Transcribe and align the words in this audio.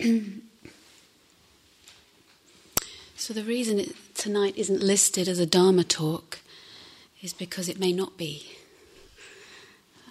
so, 3.16 3.34
the 3.34 3.42
reason 3.42 3.80
it, 3.80 3.94
tonight 4.14 4.56
isn't 4.56 4.82
listed 4.82 5.28
as 5.28 5.38
a 5.38 5.46
Dharma 5.46 5.84
talk 5.84 6.40
is 7.22 7.32
because 7.32 7.68
it 7.68 7.78
may 7.78 7.92
not 7.92 8.16
be. 8.16 8.46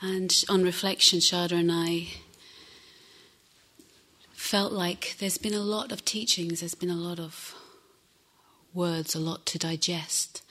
And 0.01 0.33
on 0.49 0.63
reflection, 0.63 1.19
Sharda 1.19 1.53
and 1.53 1.71
I 1.71 2.07
felt 4.33 4.71
like 4.71 5.15
there's 5.19 5.37
been 5.37 5.53
a 5.53 5.59
lot 5.59 5.91
of 5.91 6.05
teachings, 6.05 6.59
there's 6.59 6.75
been 6.75 6.89
a 6.89 6.95
lot 6.95 7.19
of 7.19 7.55
words, 8.73 9.15
a 9.15 9.19
lot 9.19 9.45
to 9.47 9.57
digest, 9.57 10.41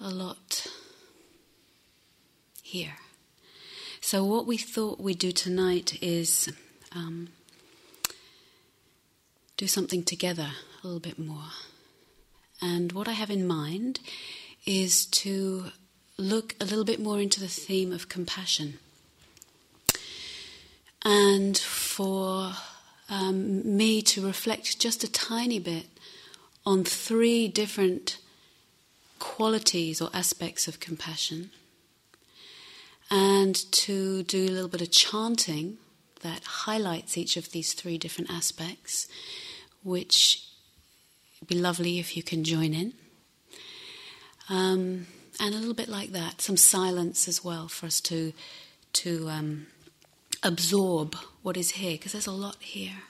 a 0.00 0.10
lot 0.10 0.66
here. 2.62 2.96
So, 4.00 4.24
what 4.24 4.46
we 4.46 4.58
thought 4.58 5.00
we'd 5.00 5.18
do 5.18 5.32
tonight 5.32 5.98
is 6.02 6.52
um, 6.92 7.28
do 9.56 9.66
something 9.66 10.02
together 10.02 10.50
a 10.82 10.86
little 10.86 11.00
bit 11.00 11.18
more. 11.18 11.50
And 12.60 12.92
what 12.92 13.08
I 13.08 13.12
have 13.12 13.30
in 13.30 13.46
mind 13.46 14.00
is 14.66 15.06
to 15.06 15.66
look 16.16 16.54
a 16.60 16.64
little 16.64 16.84
bit 16.84 17.00
more 17.00 17.20
into 17.20 17.40
the 17.40 17.48
theme 17.48 17.92
of 17.92 18.08
compassion. 18.08 18.78
And 21.04 21.58
for 21.58 22.52
um, 23.10 23.76
me 23.76 24.00
to 24.02 24.24
reflect 24.24 24.78
just 24.78 25.04
a 25.04 25.12
tiny 25.12 25.58
bit 25.58 25.86
on 26.64 26.84
three 26.84 27.48
different 27.48 28.18
qualities 29.18 30.00
or 30.00 30.10
aspects 30.14 30.66
of 30.66 30.80
compassion 30.80 31.50
and 33.10 33.70
to 33.72 34.22
do 34.22 34.46
a 34.46 34.50
little 34.50 34.68
bit 34.68 34.80
of 34.80 34.90
chanting 34.90 35.78
that 36.22 36.42
highlights 36.44 37.18
each 37.18 37.36
of 37.36 37.52
these 37.52 37.74
three 37.74 37.98
different 37.98 38.30
aspects, 38.30 39.06
which 39.84 40.42
would 41.40 41.48
be 41.48 41.54
lovely 41.54 41.98
if 41.98 42.16
you 42.16 42.22
can 42.22 42.42
join 42.42 42.74
in. 42.74 42.94
Um, 44.48 45.06
and 45.40 45.54
a 45.54 45.58
little 45.58 45.74
bit 45.74 45.88
like 45.88 46.10
that, 46.12 46.40
some 46.40 46.56
silence 46.56 47.28
as 47.28 47.44
well 47.44 47.68
for 47.68 47.86
us 47.86 48.00
to 48.02 48.32
to 48.94 49.28
um, 49.28 49.66
absorb 50.42 51.16
what 51.42 51.56
is 51.56 51.72
here, 51.72 51.92
because 51.92 52.12
there's 52.12 52.26
a 52.26 52.32
lot 52.32 52.56
here. 52.60 53.02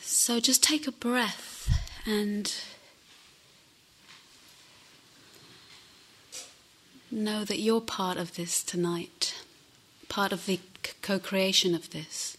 So 0.00 0.40
just 0.40 0.62
take 0.62 0.86
a 0.86 0.92
breath 0.92 1.68
and 2.06 2.52
know 7.10 7.44
that 7.44 7.58
you're 7.58 7.80
part 7.80 8.16
of 8.16 8.36
this 8.36 8.62
tonight, 8.62 9.34
part 10.08 10.32
of 10.32 10.46
the 10.46 10.60
co 11.02 11.18
creation 11.18 11.74
of 11.74 11.90
this. 11.90 12.36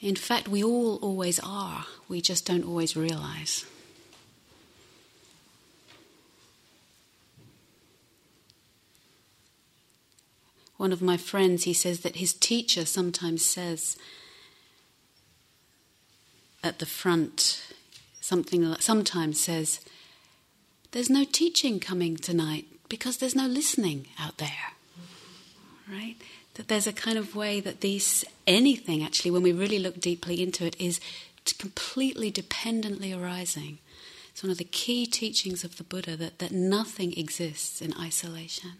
In 0.00 0.14
fact, 0.14 0.48
we 0.48 0.62
all 0.62 0.96
always 0.96 1.40
are, 1.40 1.86
we 2.08 2.20
just 2.20 2.46
don't 2.46 2.64
always 2.64 2.96
realize. 2.96 3.64
One 10.76 10.92
of 10.92 11.00
my 11.00 11.16
friends, 11.16 11.64
he 11.64 11.72
says 11.72 12.00
that 12.00 12.16
his 12.16 12.34
teacher 12.34 12.84
sometimes 12.84 13.44
says 13.44 13.96
at 16.62 16.78
the 16.78 16.86
front, 16.86 17.62
something 18.20 18.74
sometimes 18.80 19.40
says, 19.40 19.80
there's 20.92 21.08
no 21.08 21.24
teaching 21.24 21.80
coming 21.80 22.16
tonight 22.16 22.66
because 22.88 23.16
there's 23.16 23.34
no 23.34 23.46
listening 23.46 24.06
out 24.18 24.36
there. 24.38 24.74
Right? 25.90 26.16
That 26.56 26.68
there's 26.68 26.86
a 26.86 26.92
kind 26.92 27.18
of 27.18 27.36
way 27.36 27.60
that 27.60 27.80
these, 27.80 28.24
anything 28.46 29.04
actually, 29.04 29.30
when 29.30 29.42
we 29.42 29.52
really 29.52 29.78
look 29.78 30.00
deeply 30.00 30.42
into 30.42 30.64
it, 30.64 30.74
is 30.80 31.00
completely 31.58 32.30
dependently 32.30 33.12
arising. 33.12 33.78
It's 34.30 34.42
one 34.42 34.50
of 34.50 34.58
the 34.58 34.64
key 34.64 35.06
teachings 35.06 35.64
of 35.64 35.76
the 35.76 35.84
Buddha 35.84 36.16
that, 36.16 36.38
that 36.40 36.52
nothing 36.52 37.16
exists 37.16 37.80
in 37.80 37.94
isolation. 37.98 38.72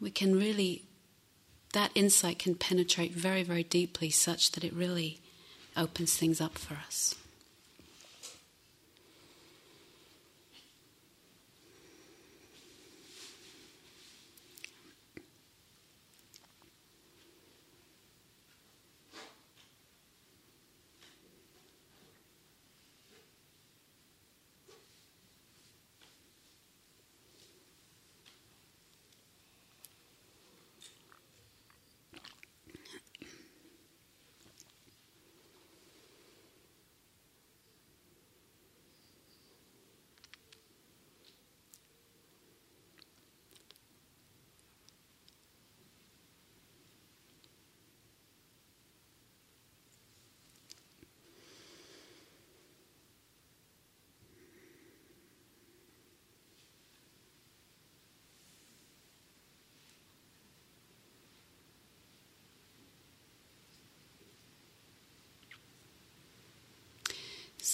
We 0.00 0.10
can 0.10 0.38
really, 0.38 0.82
that 1.72 1.90
insight 1.94 2.38
can 2.38 2.54
penetrate 2.54 3.12
very, 3.12 3.42
very 3.42 3.62
deeply, 3.62 4.10
such 4.10 4.52
that 4.52 4.64
it 4.64 4.72
really 4.72 5.20
opens 5.76 6.16
things 6.16 6.40
up 6.40 6.58
for 6.58 6.74
us. 6.86 7.14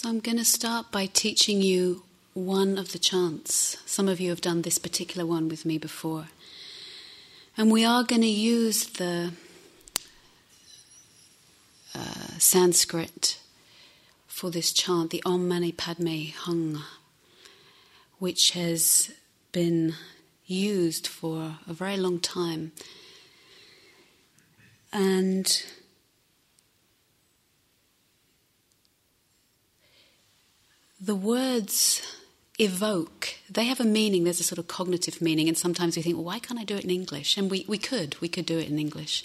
So 0.03 0.09
I'm 0.09 0.19
going 0.19 0.37
to 0.37 0.43
start 0.43 0.91
by 0.91 1.05
teaching 1.05 1.61
you 1.61 2.03
one 2.33 2.77
of 2.77 2.91
the 2.91 2.99
chants. 2.99 3.77
Some 3.85 4.09
of 4.09 4.19
you 4.19 4.31
have 4.31 4.41
done 4.41 4.61
this 4.61 4.77
particular 4.77 5.25
one 5.25 5.47
with 5.47 5.65
me 5.65 5.77
before. 5.77 6.27
And 7.55 7.71
we 7.71 7.85
are 7.85 8.03
going 8.03 8.19
to 8.23 8.27
use 8.27 8.85
the 8.85 9.31
uh, 11.95 12.37
Sanskrit 12.37 13.39
for 14.27 14.49
this 14.51 14.73
chant, 14.73 15.11
the 15.11 15.23
Om 15.25 15.47
Mani 15.47 15.71
Padme 15.71 16.31
Hung, 16.35 16.81
which 18.19 18.51
has 18.51 19.09
been 19.53 19.93
used 20.45 21.07
for 21.07 21.59
a 21.65 21.73
very 21.73 21.95
long 21.95 22.19
time. 22.19 22.73
And 24.91 25.63
the 31.03 31.15
words 31.15 32.01
evoke, 32.57 33.35
they 33.49 33.65
have 33.65 33.81
a 33.81 33.85
meaning, 33.85 34.23
there's 34.23 34.39
a 34.39 34.43
sort 34.43 34.59
of 34.59 34.67
cognitive 34.67 35.21
meaning, 35.21 35.49
and 35.49 35.57
sometimes 35.57 35.97
we 35.97 36.01
think, 36.01 36.15
well, 36.15 36.23
why 36.23 36.39
can't 36.39 36.59
I 36.59 36.63
do 36.63 36.77
it 36.77 36.85
in 36.85 36.89
English? 36.89 37.35
And 37.35 37.51
we, 37.51 37.65
we 37.67 37.77
could, 37.77 38.19
we 38.21 38.29
could 38.29 38.45
do 38.45 38.57
it 38.57 38.69
in 38.69 38.79
English, 38.79 39.23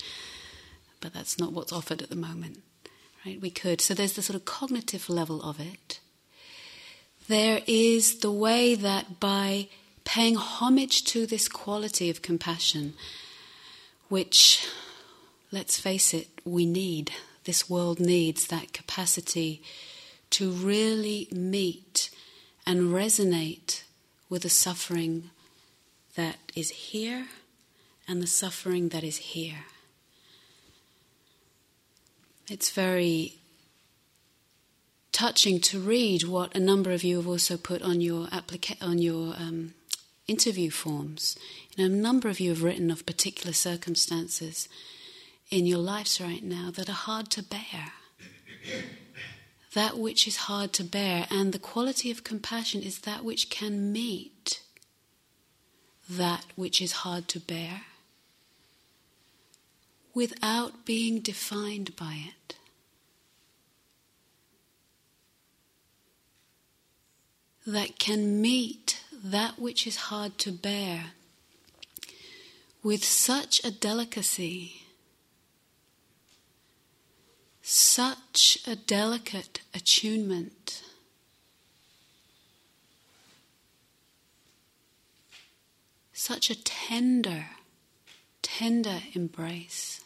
but 1.01 1.13
that's 1.13 1.39
not 1.39 1.53
what's 1.53 1.73
offered 1.73 2.03
at 2.03 2.11
the 2.11 2.17
moment, 2.17 2.63
right? 3.25 3.41
We 3.41 3.51
could. 3.51 3.81
So 3.81 3.95
there's 3.95 4.15
the 4.15 4.23
sort 4.23 4.35
of 4.35 4.45
cognitive 4.45 5.09
level 5.09 5.41
of 5.41 5.61
it. 5.61 6.01
There 7.29 7.61
is 7.67 8.21
the 8.21 8.33
way 8.33 8.75
that 8.75 9.21
by 9.21 9.69
paying 10.05 10.35
homage 10.35 11.05
to 11.05 11.27
this 11.27 11.47
quality 11.47 12.11
of 12.11 12.23
compassion, 12.23 12.95
which, 14.09 14.67
let's 15.53 15.79
face 15.79 16.13
it, 16.13 16.29
we 16.45 16.67
need, 16.67 17.13
this 17.45 17.71
world 17.71 18.01
needs 18.01 18.49
that 18.49 18.73
capacity 18.73 19.63
to 20.31 20.51
really 20.51 21.29
meet 21.33 22.11
and 22.67 22.93
resonate 22.93 23.83
with 24.29 24.43
the 24.43 24.51
suffering 24.51 25.31
that 26.17 26.37
is 26.55 26.71
here 26.71 27.27
and 28.07 28.23
the 28.23 28.27
suffering 28.27 28.89
that 28.91 29.05
is 29.05 29.19
here. 29.19 29.65
It's 32.49 32.71
very 32.71 33.35
touching 35.13 35.61
to 35.61 35.81
read 35.81 36.25
what 36.25 36.55
a 36.55 36.61
number 36.61 36.93
of 36.93 37.03
you 37.03 37.17
have 37.17 37.29
also 37.29 37.57
put 37.57 37.83
on 37.83 38.01
your 38.01 38.27
applica- 38.29 38.83
on 38.83 38.99
your 38.99 39.35
um, 39.35 39.75
interview 40.27 40.71
forms. 40.71 41.37
You 41.77 41.89
know, 41.89 41.95
a 41.95 41.97
number 41.97 42.29
of 42.29 42.41
you 42.41 42.51
have 42.51 42.63
written 42.63 42.91
of 42.91 43.05
particular 43.07 43.53
circumstances 43.53 44.69
in 45.51 45.67
your 45.67 45.79
lives 45.79 46.21
right 46.21 46.43
now 46.43 46.71
that 46.71 46.89
are 46.89 46.93
hard 46.93 47.31
to 47.31 47.43
bear 47.43 47.93
that 49.79 49.97
which 49.97 50.27
is 50.27 50.49
hard 50.49 50.73
to 50.73 50.83
bear, 50.83 51.29
and 51.31 51.53
the 51.53 51.59
quality 51.73 52.11
of 52.11 52.25
compassion 52.25 52.83
is 52.83 52.99
that 53.03 53.25
which 53.25 53.49
can 53.49 53.93
meet 53.93 54.61
that 56.11 56.45
which 56.57 56.83
is 56.83 57.05
hard 57.05 57.29
to 57.29 57.39
bear 57.39 57.83
without 60.13 60.85
being 60.85 61.21
defined 61.21 61.95
by 61.95 62.19
it. 62.27 62.57
That 67.65 68.01
can 68.01 68.41
meet 68.41 69.01
that 69.13 69.61
which 69.61 69.87
is 69.87 70.09
hard 70.11 70.39
to 70.39 70.51
bear 70.51 71.13
with 72.83 73.05
such 73.05 73.65
a 73.65 73.71
delicacy, 73.71 74.88
such 77.71 78.59
a 78.67 78.75
delicate 78.75 79.61
attunement. 79.75 80.83
Such 86.15 86.49
a 86.49 86.65
tender, 86.65 87.45
tender 88.41 89.01
embrace 89.13 90.01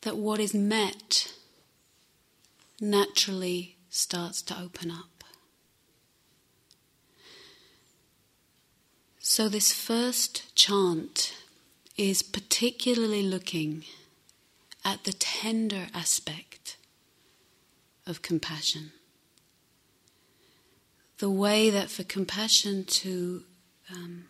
that 0.00 0.16
what 0.16 0.40
is 0.40 0.52
met 0.52 1.32
naturally 2.80 3.76
starts 3.88 4.42
to 4.42 4.60
open 4.60 4.90
up. 4.90 5.22
So, 9.20 9.48
this 9.48 9.72
first 9.72 10.56
chant 10.56 11.34
is 11.96 12.20
particularly 12.24 13.22
looking 13.22 13.84
at 14.84 15.04
the 15.04 15.12
tender 15.12 15.86
aspect 15.94 16.76
of 18.06 18.22
compassion. 18.22 18.92
The 21.18 21.30
way 21.30 21.70
that 21.70 21.90
for 21.90 22.02
compassion 22.02 22.84
to 22.84 23.44
um, 23.92 24.24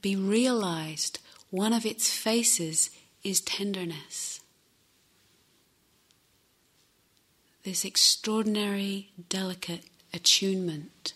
be 0.00 0.16
realized, 0.16 1.18
one 1.50 1.72
of 1.72 1.84
its 1.84 2.10
faces 2.10 2.90
is 3.22 3.40
tenderness. 3.40 4.40
This 7.64 7.84
extraordinary, 7.84 9.10
delicate 9.28 9.84
attunement 10.14 11.12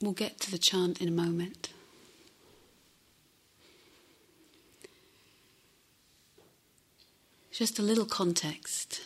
We'll 0.00 0.12
get 0.12 0.40
to 0.40 0.50
the 0.50 0.58
chant 0.58 1.00
in 1.00 1.08
a 1.08 1.12
moment. 1.12 1.68
Just 7.52 7.78
a 7.78 7.82
little 7.82 8.06
context. 8.06 9.02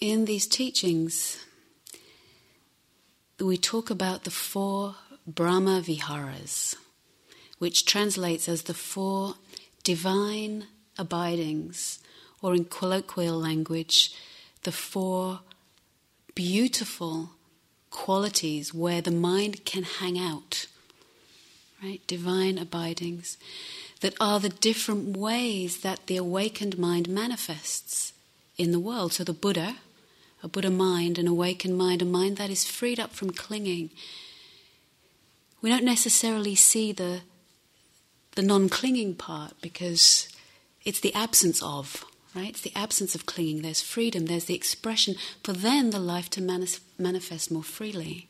In 0.00 0.24
these 0.24 0.46
teachings, 0.46 1.44
we 3.38 3.58
talk 3.58 3.90
about 3.90 4.24
the 4.24 4.30
four 4.30 4.94
Brahma 5.26 5.82
Viharas, 5.82 6.74
which 7.58 7.84
translates 7.84 8.48
as 8.48 8.62
the 8.62 8.72
four 8.72 9.34
divine 9.84 10.68
abidings, 10.96 11.98
or 12.40 12.54
in 12.54 12.64
colloquial 12.64 13.38
language, 13.38 14.14
the 14.62 14.72
four 14.72 15.40
beautiful 16.34 17.32
qualities 17.90 18.74
where 18.74 19.00
the 19.00 19.10
mind 19.10 19.64
can 19.64 19.82
hang 19.82 20.18
out, 20.18 20.66
right? 21.82 22.00
Divine 22.06 22.58
abidings 22.58 23.38
that 24.00 24.14
are 24.20 24.38
the 24.38 24.48
different 24.48 25.16
ways 25.16 25.80
that 25.80 26.06
the 26.06 26.16
awakened 26.16 26.78
mind 26.78 27.08
manifests 27.08 28.12
in 28.56 28.72
the 28.72 28.80
world. 28.80 29.12
So 29.12 29.24
the 29.24 29.32
Buddha, 29.32 29.76
a 30.42 30.48
Buddha 30.48 30.70
mind, 30.70 31.18
an 31.18 31.26
awakened 31.26 31.76
mind, 31.76 32.02
a 32.02 32.04
mind 32.04 32.36
that 32.36 32.50
is 32.50 32.64
freed 32.64 33.00
up 33.00 33.12
from 33.12 33.30
clinging. 33.30 33.90
We 35.60 35.70
don't 35.70 35.84
necessarily 35.84 36.54
see 36.54 36.92
the 36.92 37.22
the 38.38 38.42
non-clinging 38.42 39.16
part 39.16 39.52
because 39.60 40.28
it's 40.84 41.00
the 41.00 41.12
absence 41.12 41.60
of 41.60 42.04
right? 42.38 42.50
It's 42.50 42.60
the 42.60 42.76
absence 42.76 43.14
of 43.14 43.26
clinging. 43.26 43.62
There's 43.62 43.82
freedom, 43.82 44.26
there's 44.26 44.44
the 44.44 44.54
expression 44.54 45.16
for 45.42 45.52
then 45.52 45.90
the 45.90 45.98
life 45.98 46.30
to 46.30 46.40
manis- 46.40 46.80
manifest 46.98 47.50
more 47.50 47.64
freely. 47.64 48.28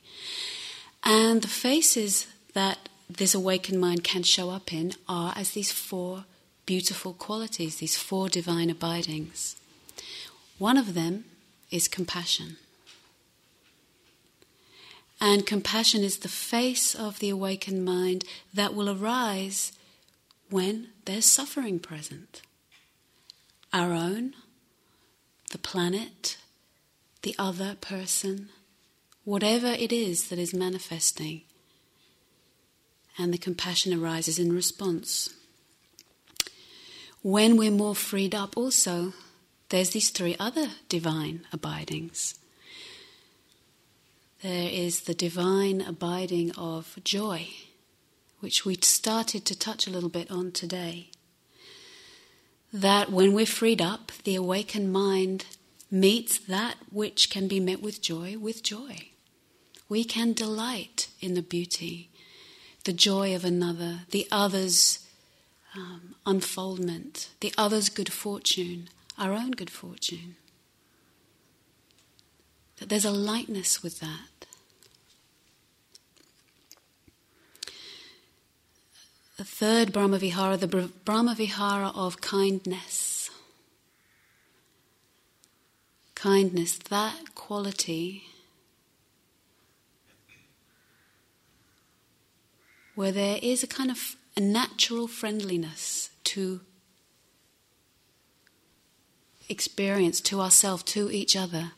And 1.04 1.42
the 1.42 1.48
faces 1.48 2.26
that 2.54 2.88
this 3.08 3.34
awakened 3.34 3.80
mind 3.80 4.04
can 4.04 4.22
show 4.22 4.50
up 4.50 4.72
in 4.72 4.94
are 5.08 5.32
as 5.36 5.50
these 5.50 5.72
four 5.72 6.24
beautiful 6.66 7.12
qualities, 7.12 7.76
these 7.76 7.96
four 7.96 8.28
divine 8.28 8.70
abidings. 8.70 9.56
One 10.58 10.76
of 10.76 10.94
them 10.94 11.24
is 11.70 11.86
compassion. 11.88 12.56
And 15.20 15.46
compassion 15.46 16.02
is 16.02 16.18
the 16.18 16.28
face 16.28 16.94
of 16.94 17.18
the 17.18 17.30
awakened 17.30 17.84
mind 17.84 18.24
that 18.54 18.74
will 18.74 18.88
arise 18.88 19.72
when 20.48 20.88
there's 21.04 21.26
suffering 21.26 21.78
present 21.78 22.42
our 23.72 23.92
own, 23.92 24.34
the 25.50 25.58
planet, 25.58 26.36
the 27.22 27.34
other 27.38 27.76
person, 27.80 28.48
whatever 29.24 29.68
it 29.68 29.92
is 29.92 30.28
that 30.28 30.38
is 30.38 30.54
manifesting. 30.54 31.42
And 33.18 33.32
the 33.32 33.38
compassion 33.38 33.92
arises 33.92 34.38
in 34.38 34.54
response. 34.54 35.30
When 37.22 37.56
we're 37.56 37.70
more 37.70 37.96
freed 37.96 38.34
up, 38.34 38.56
also, 38.56 39.12
there's 39.70 39.90
these 39.90 40.10
three 40.10 40.36
other 40.38 40.68
divine 40.88 41.44
abidings. 41.52 42.38
There 44.42 44.70
is 44.70 45.02
the 45.02 45.14
divine 45.14 45.80
abiding 45.80 46.52
of 46.52 46.96
joy, 47.02 47.48
which 48.38 48.64
we 48.64 48.76
started 48.80 49.44
to 49.46 49.58
touch 49.58 49.86
a 49.86 49.90
little 49.90 50.08
bit 50.08 50.30
on 50.30 50.52
today 50.52 51.10
that 52.72 53.10
when 53.10 53.32
we're 53.32 53.46
freed 53.46 53.80
up, 53.80 54.12
the 54.24 54.34
awakened 54.34 54.92
mind 54.92 55.46
meets 55.90 56.38
that 56.38 56.76
which 56.90 57.30
can 57.30 57.48
be 57.48 57.60
met 57.60 57.80
with 57.80 58.02
joy 58.02 58.36
with 58.38 58.62
joy. 58.62 59.08
We 59.88 60.04
can 60.04 60.34
delight 60.34 61.08
in 61.20 61.34
the 61.34 61.42
beauty, 61.42 62.10
the 62.84 62.92
joy 62.92 63.34
of 63.34 63.44
another, 63.44 64.00
the 64.10 64.28
other's 64.30 65.06
um, 65.74 66.14
unfoldment, 66.26 67.30
the 67.40 67.54
other's 67.56 67.88
good 67.88 68.12
fortune, 68.12 68.88
our 69.18 69.32
own 69.32 69.52
good 69.52 69.70
fortune. 69.70 70.36
That 72.78 72.90
there's 72.90 73.04
a 73.04 73.10
lightness 73.10 73.82
with 73.82 74.00
that. 74.00 74.46
The 79.38 79.44
third 79.44 79.92
Brahmavihara, 79.92 80.58
the 80.58 80.66
Brahmavihara 80.66 81.94
of 81.94 82.20
kindness. 82.20 83.30
Kindness, 86.16 86.76
that 86.90 87.36
quality 87.36 88.24
where 92.96 93.12
there 93.12 93.38
is 93.40 93.62
a 93.62 93.68
kind 93.68 93.92
of 93.92 94.16
a 94.36 94.40
natural 94.40 95.06
friendliness 95.06 96.10
to 96.24 96.60
experience, 99.48 100.20
to 100.22 100.40
ourselves, 100.40 100.82
to 100.82 101.12
each 101.12 101.36
other. 101.36 101.70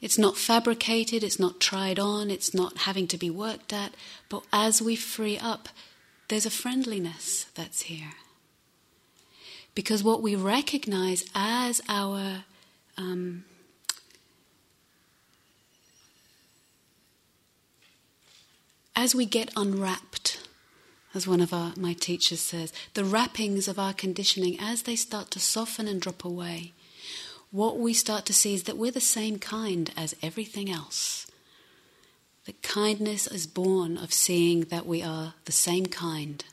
It's 0.00 0.18
not 0.18 0.36
fabricated, 0.36 1.22
it's 1.22 1.38
not 1.38 1.60
tried 1.60 2.00
on, 2.00 2.28
it's 2.28 2.52
not 2.52 2.78
having 2.78 3.06
to 3.06 3.16
be 3.16 3.30
worked 3.30 3.72
at, 3.72 3.94
but 4.28 4.42
as 4.52 4.82
we 4.82 4.96
free 4.96 5.38
up, 5.38 5.68
there's 6.32 6.46
a 6.46 6.50
friendliness 6.50 7.44
that's 7.54 7.82
here. 7.82 8.14
Because 9.74 10.02
what 10.02 10.22
we 10.22 10.34
recognize 10.34 11.26
as 11.34 11.82
our 11.90 12.44
um, 12.96 13.44
as 18.96 19.14
we 19.14 19.26
get 19.26 19.50
unwrapped, 19.54 20.40
as 21.14 21.28
one 21.28 21.42
of 21.42 21.52
our, 21.52 21.74
my 21.76 21.92
teachers 21.92 22.40
says, 22.40 22.72
the 22.94 23.04
wrappings 23.04 23.68
of 23.68 23.78
our 23.78 23.92
conditioning, 23.92 24.58
as 24.58 24.84
they 24.84 24.96
start 24.96 25.30
to 25.32 25.38
soften 25.38 25.86
and 25.86 26.00
drop 26.00 26.24
away, 26.24 26.72
what 27.50 27.78
we 27.78 27.92
start 27.92 28.24
to 28.24 28.32
see 28.32 28.54
is 28.54 28.62
that 28.62 28.78
we're 28.78 28.90
the 28.90 29.00
same 29.02 29.38
kind 29.38 29.92
as 29.98 30.16
everything 30.22 30.70
else. 30.70 31.26
That 32.46 32.62
kindness 32.62 33.26
is 33.26 33.46
born 33.46 33.96
of 33.96 34.12
seeing 34.12 34.62
that 34.62 34.86
we 34.86 35.02
are 35.02 35.34
the 35.44 35.52
same 35.52 35.86
kind, 35.86 36.44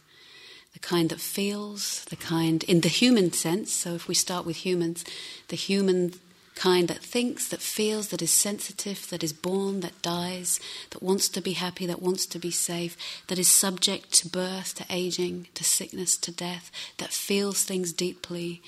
the 0.73 0.79
kind 0.79 1.09
that 1.09 1.19
feels, 1.19 2.05
the 2.05 2.15
kind 2.15 2.63
in 2.65 2.81
the 2.81 2.89
human 2.89 3.33
sense. 3.33 3.73
So 3.73 3.95
if 3.95 4.07
we 4.07 4.13
start 4.13 4.45
with 4.45 4.57
humans, 4.57 5.03
the 5.47 5.55
human 5.55 6.13
kind 6.53 6.89
that 6.89 7.01
thinks, 7.01 7.47
that 7.47 7.61
feels, 7.61 8.09
that 8.09 8.21
is 8.21 8.31
sensitive, 8.31 9.09
that 9.09 9.23
is 9.23 9.33
born, 9.33 9.79
that 9.79 10.01
dies, 10.01 10.59
that 10.89 11.01
wants 11.01 11.29
to 11.29 11.41
be 11.41 11.53
happy, 11.53 11.85
that 11.85 12.01
wants 12.01 12.25
to 12.27 12.37
be 12.37 12.51
safe, 12.51 12.97
that 13.27 13.39
is 13.39 13.47
subject 13.47 14.11
to 14.11 14.27
birth, 14.29 14.75
to 14.75 14.85
aging, 14.89 15.47
to 15.53 15.63
sickness, 15.63 16.17
to 16.17 16.31
death, 16.31 16.69
that 16.97 17.13
feels 17.13 17.63
things 17.63 17.93
deeply, 17.93 18.61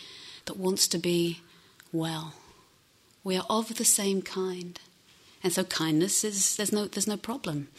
that 0.45 0.57
wants 0.57 0.87
to 0.87 0.97
be 0.97 1.41
well. 1.91 2.33
We 3.23 3.35
are 3.37 3.45
of 3.49 3.75
the 3.75 3.85
same 3.85 4.21
kind. 4.21 4.79
And 5.43 5.51
so 5.51 5.63
kindness 5.63 6.23
is 6.23 6.55
there's 6.55 6.71
no 6.71 6.85
there's 6.85 7.07
no 7.07 7.17
problem. 7.17 7.69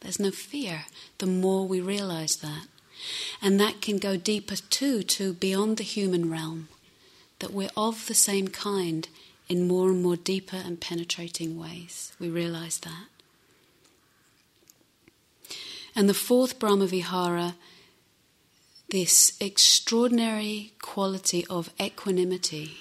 There's 0.00 0.18
no 0.18 0.30
fear. 0.30 0.86
The 1.18 1.26
more 1.26 1.66
we 1.66 1.80
realize 1.80 2.36
that. 2.36 2.66
And 3.40 3.58
that 3.60 3.80
can 3.80 3.98
go 3.98 4.16
deeper 4.16 4.56
too, 4.56 5.02
to 5.04 5.32
beyond 5.32 5.76
the 5.76 5.84
human 5.84 6.30
realm, 6.30 6.68
that 7.38 7.52
we're 7.52 7.70
of 7.76 8.06
the 8.06 8.14
same 8.14 8.48
kind 8.48 9.08
in 9.48 9.68
more 9.68 9.90
and 9.90 10.02
more 10.02 10.16
deeper 10.16 10.56
and 10.56 10.80
penetrating 10.80 11.58
ways. 11.58 12.12
We 12.18 12.28
realize 12.28 12.78
that. 12.78 13.06
And 15.94 16.08
the 16.08 16.14
fourth 16.14 16.58
Brahmavihara, 16.58 17.54
this 18.88 19.36
extraordinary 19.40 20.72
quality 20.80 21.46
of 21.50 21.70
equanimity, 21.80 22.78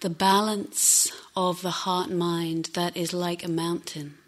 the 0.00 0.10
balance 0.10 1.10
of 1.34 1.62
the 1.62 1.70
heart 1.70 2.10
mind 2.10 2.70
that 2.74 2.96
is 2.96 3.12
like 3.12 3.44
a 3.44 3.48
mountain 3.48 4.18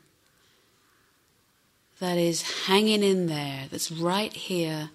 that 2.00 2.16
is 2.16 2.66
hanging 2.66 3.02
in 3.02 3.26
there, 3.26 3.64
that's 3.70 3.90
right 3.90 4.32
here, 4.32 4.90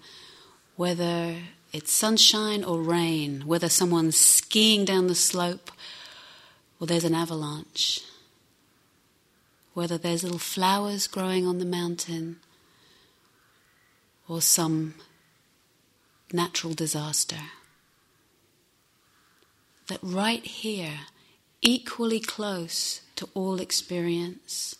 whether 0.76 1.36
it's 1.72 1.92
sunshine 1.92 2.64
or 2.64 2.80
rain, 2.80 3.42
whether 3.46 3.68
someone's 3.68 4.16
skiing 4.16 4.84
down 4.84 5.06
the 5.06 5.14
slope 5.14 5.70
or 6.80 6.86
there's 6.86 7.04
an 7.04 7.14
avalanche, 7.14 8.00
whether 9.74 9.98
there's 9.98 10.22
little 10.22 10.38
flowers 10.38 11.06
growing 11.06 11.46
on 11.46 11.58
the 11.58 11.64
mountain 11.64 12.36
or 14.26 14.40
some 14.40 14.94
natural 16.32 16.72
disaster. 16.72 17.36
That 19.88 19.98
right 20.02 20.44
here, 20.44 21.00
equally 21.60 22.20
close 22.20 23.02
to 23.16 23.28
all 23.34 23.60
experience, 23.60 24.76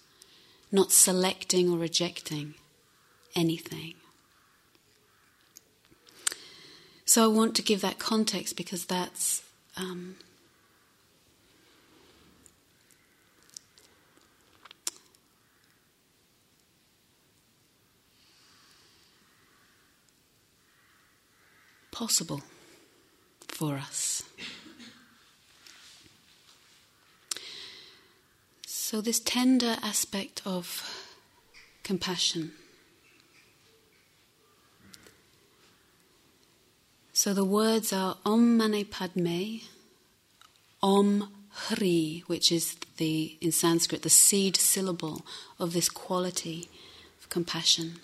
not 0.73 0.93
selecting 0.93 1.71
or 1.71 1.79
rejecting 1.79 2.55
anything. 3.37 3.95
So 7.05 7.23
I 7.23 7.27
want 7.27 7.55
to 7.57 7.63
give 7.63 7.81
that 7.83 7.99
context 7.99 8.57
because 8.57 8.87
that's 8.87 9.43
um, 9.77 10.17
possible 21.93 22.43
for 23.47 23.77
us. 23.77 24.23
So, 28.95 29.01
this 29.01 29.19
tender 29.19 29.77
aspect 29.83 30.41
of 30.47 31.11
compassion. 31.83 32.53
So, 37.13 37.35
the 37.35 37.45
words 37.45 37.93
are 37.93 38.19
Om 38.25 38.57
Mani 38.57 38.85
Padme, 38.85 39.63
Om 40.81 41.29
Hri, 41.67 42.23
which 42.29 42.53
is 42.53 42.77
the, 42.99 43.37
in 43.41 43.51
Sanskrit, 43.51 44.03
the 44.03 44.11
seed 44.11 44.57
syllable 44.57 45.27
of 45.59 45.73
this 45.73 45.89
quality 45.89 46.69
of 47.21 47.29
compassion. 47.31 47.95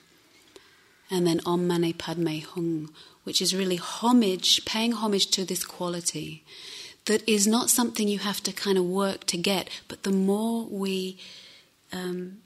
And 1.08 1.24
then 1.24 1.40
Om 1.46 1.68
Mani 1.68 1.92
Padme 1.92 2.40
Hung, 2.40 2.90
which 3.22 3.40
is 3.40 3.54
really 3.54 3.76
homage, 3.76 4.64
paying 4.64 4.90
homage 4.90 5.28
to 5.28 5.44
this 5.44 5.62
quality 5.62 6.42
that 7.06 7.28
is 7.28 7.46
not 7.46 7.70
something 7.70 8.08
you 8.08 8.18
have 8.18 8.42
to 8.42 8.52
kind 8.52 8.78
of 8.78 8.84
work 8.84 9.24
to 9.26 9.36
get, 9.36 9.68
but 9.88 10.02
the 10.02 10.12
more 10.12 10.66
we 10.66 11.18
um, 11.92 12.38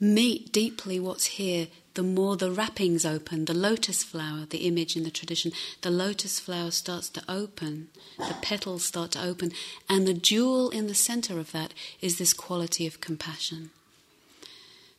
meet 0.00 0.52
deeply 0.52 0.98
what's 0.98 1.26
here, 1.26 1.68
the 1.94 2.02
more 2.02 2.36
the 2.36 2.50
wrappings 2.50 3.04
open. 3.04 3.44
The 3.44 3.54
lotus 3.54 4.04
flower, 4.04 4.46
the 4.48 4.66
image 4.68 4.96
in 4.96 5.02
the 5.02 5.10
tradition, 5.10 5.52
the 5.82 5.90
lotus 5.90 6.38
flower 6.38 6.70
starts 6.70 7.08
to 7.10 7.22
open, 7.28 7.88
the 8.18 8.36
petals 8.40 8.84
start 8.84 9.12
to 9.12 9.22
open, 9.22 9.52
and 9.88 10.06
the 10.06 10.14
jewel 10.14 10.70
in 10.70 10.86
the 10.86 10.94
center 10.94 11.38
of 11.38 11.52
that 11.52 11.74
is 12.00 12.18
this 12.18 12.32
quality 12.32 12.86
of 12.86 13.00
compassion. 13.00 13.70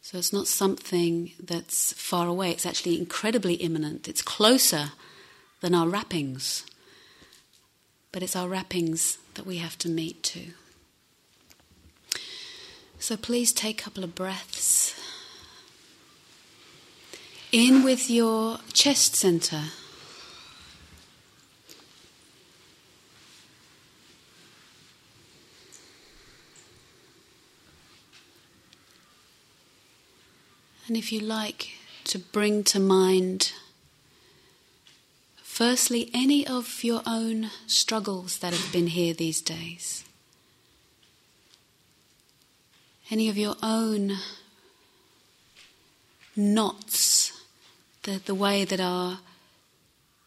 So 0.02 0.18
it's 0.18 0.34
not 0.34 0.48
something 0.48 1.32
that's 1.42 1.94
far 1.94 2.28
away, 2.28 2.52
it's 2.52 2.66
actually 2.66 2.98
incredibly 2.98 3.56
imminent. 3.56 4.08
It's 4.08 4.22
closer 4.22 4.92
than 5.62 5.76
our 5.76 5.88
wrappings 5.88 6.66
but 8.12 8.24
it's 8.24 8.36
our 8.36 8.48
wrappings 8.48 9.18
that 9.36 9.46
we 9.46 9.58
have 9.58 9.78
to 9.80 9.90
meet 9.90 10.24
too. 10.24 10.54
So 13.00 13.16
please 13.16 13.54
take 13.54 13.80
a 13.80 13.84
couple 13.84 14.04
of 14.04 14.16
breaths. 14.16 14.94
In 17.52 17.84
with 17.84 18.10
your 18.10 18.60
chest 18.74 19.16
center. 19.16 19.64
And 30.88 30.98
if 30.98 31.12
you 31.12 31.20
like 31.20 31.70
to 32.06 32.18
bring 32.18 32.64
to 32.66 32.80
mind 32.80 33.54
Firstly, 35.60 36.10
any 36.14 36.48
of 36.48 36.86
your 36.86 37.02
own 37.06 37.50
struggles 37.68 38.38
that 38.38 38.54
have 38.54 38.72
been 38.72 38.88
here 38.88 39.14
these 39.14 39.42
days. 39.42 40.06
Any 43.12 43.28
of 43.28 43.38
your 43.38 43.56
own 43.62 44.14
knots, 46.34 47.44
the, 48.04 48.22
the 48.26 48.34
way 48.34 48.64
that 48.64 48.80
our 48.80 49.20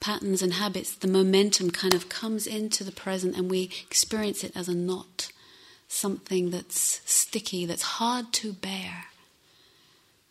patterns 0.00 0.42
and 0.42 0.52
habits, 0.52 0.94
the 0.94 1.08
momentum 1.08 1.70
kind 1.70 1.94
of 1.94 2.10
comes 2.10 2.46
into 2.46 2.84
the 2.84 2.92
present 2.92 3.34
and 3.34 3.50
we 3.50 3.70
experience 3.88 4.44
it 4.44 4.52
as 4.54 4.68
a 4.68 4.74
knot, 4.74 5.32
something 5.88 6.50
that's 6.50 7.00
sticky, 7.10 7.64
that's 7.64 7.96
hard 7.96 8.34
to 8.34 8.52
bear. 8.52 9.06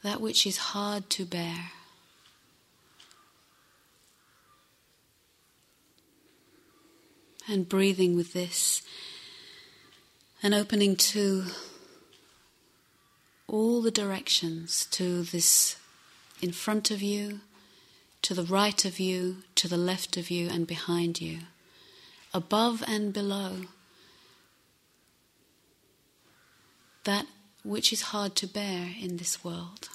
That 0.04 0.22
which 0.22 0.46
is 0.46 0.58
hard 0.58 1.10
to 1.10 1.26
bear. 1.26 1.72
And 7.48 7.68
breathing 7.68 8.16
with 8.16 8.34
this 8.34 8.82
and 10.44 10.54
opening 10.54 10.96
to 10.96 11.46
all 13.48 13.82
the 13.82 13.92
directions 13.92 14.86
to 14.92 15.24
this 15.24 15.76
in 16.42 16.52
front 16.52 16.90
of 16.90 17.02
you, 17.02 17.42
to 18.22 18.34
the 18.34 18.44
right 18.44 18.86
of 18.86 19.00
you, 19.00 19.38
to 19.56 19.68
the 19.68 19.78
left 19.78 20.18
of 20.18 20.32
you, 20.32 20.50
and 20.50 20.66
behind 20.66 21.22
you, 21.22 21.40
above 22.34 22.84
and 22.88 23.14
below. 23.14 23.66
That 27.04 27.28
which 27.64 27.92
is 27.94 28.04
hard 28.04 28.36
to 28.38 28.48
bear 28.48 28.96
in 29.00 29.18
this 29.18 29.44
world. 29.44 29.90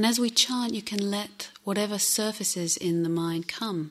And 0.00 0.06
as 0.06 0.18
we 0.18 0.30
chant, 0.30 0.72
you 0.72 0.80
can 0.80 1.10
let 1.10 1.50
whatever 1.62 1.98
surfaces 1.98 2.78
in 2.78 3.02
the 3.02 3.10
mind 3.10 3.48
come, 3.48 3.90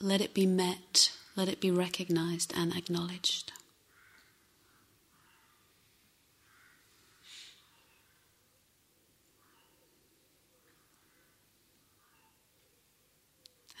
let 0.00 0.20
it 0.20 0.32
be 0.32 0.46
met, 0.46 1.10
let 1.34 1.48
it 1.48 1.60
be 1.60 1.72
recognized 1.72 2.52
and 2.56 2.72
acknowledged. 2.72 3.50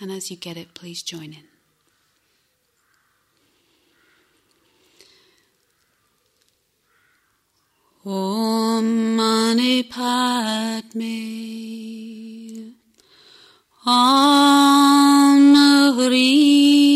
And 0.00 0.10
as 0.10 0.28
you 0.28 0.36
get 0.36 0.56
it, 0.56 0.74
please 0.74 1.04
join 1.04 1.34
in. 1.34 1.53
Om 8.06 9.16
Mani 9.16 9.82
Padme. 9.82 11.16
Om 13.86 15.54
Hri 15.96 16.93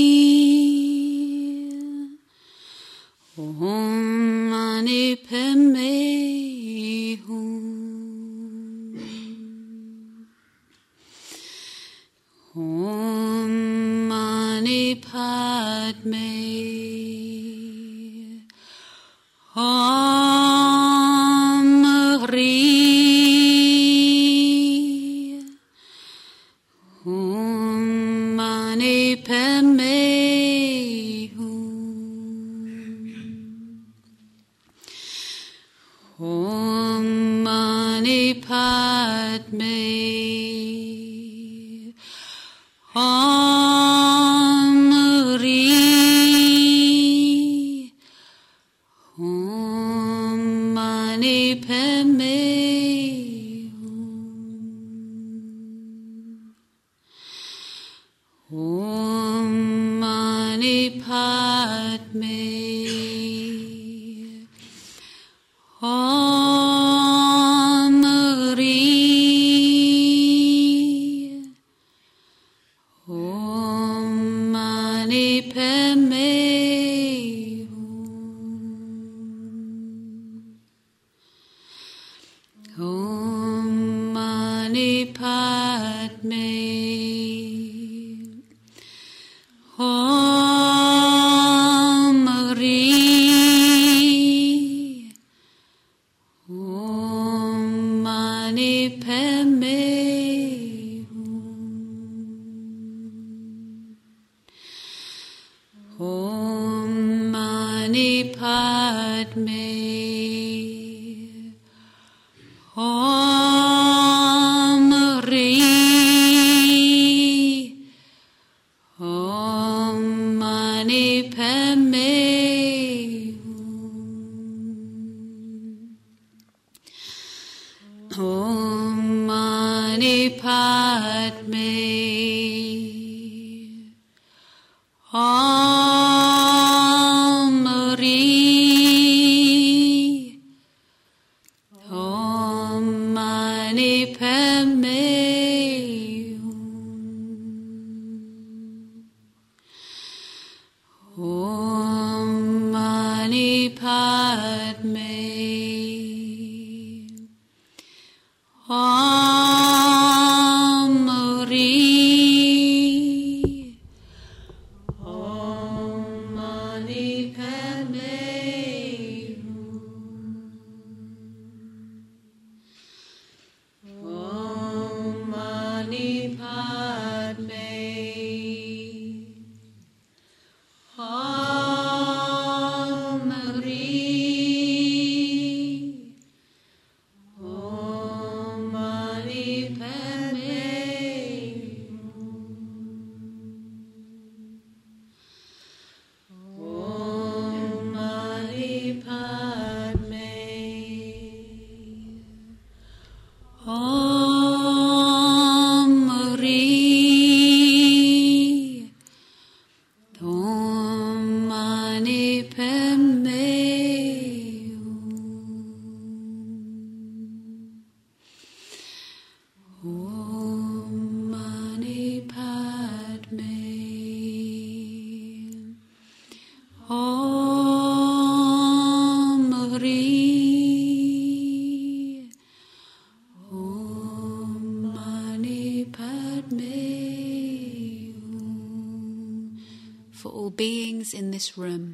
room. 241.57 241.88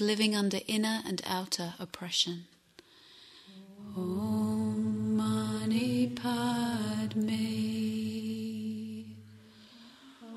living 0.00 0.34
under 0.34 0.60
inner 0.66 1.02
and 1.06 1.22
outer 1.26 1.74
oppression. 1.78 2.44
Om 3.96 5.16
Mani 5.16 6.08
Padme 6.08 7.46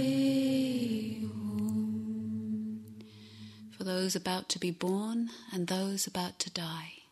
For 3.77 3.83
those 3.83 4.15
about 4.15 4.49
to 4.49 4.59
be 4.59 4.71
born 4.71 5.29
and 5.51 5.67
those 5.67 6.07
about 6.07 6.39
to 6.39 6.49
die. 6.49 7.02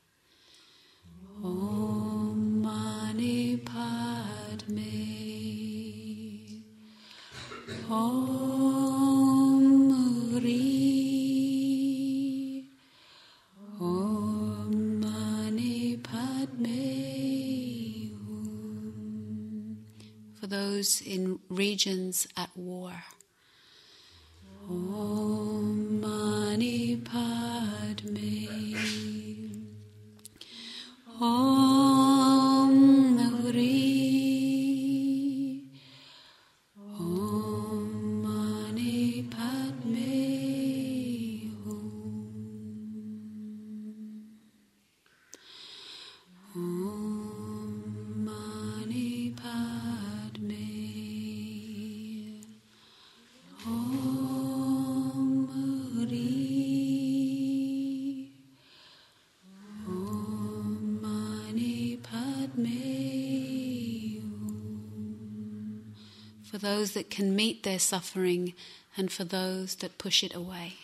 those 66.62 66.91
that 66.93 67.10
can 67.10 67.36
meet 67.36 67.63
their 67.63 67.80
suffering, 67.80 68.54
and 68.95 69.12
for 69.12 69.24
those 69.24 69.76
that 69.76 69.97
push 69.97 70.24
it 70.24 70.34
away. 70.34 70.76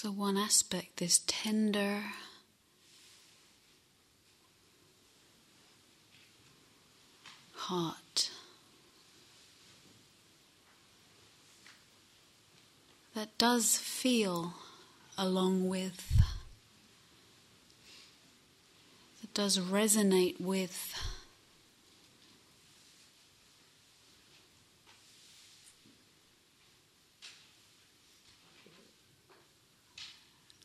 So, 0.00 0.12
one 0.12 0.36
aspect, 0.36 0.98
this 0.98 1.22
tender, 1.26 2.04
heart. 7.56 8.30
That 13.16 13.36
does 13.38 13.76
feel 13.76 14.54
along 15.18 15.68
with, 15.68 16.22
that 19.20 19.34
does 19.34 19.58
resonate 19.58 20.40
with. 20.40 20.94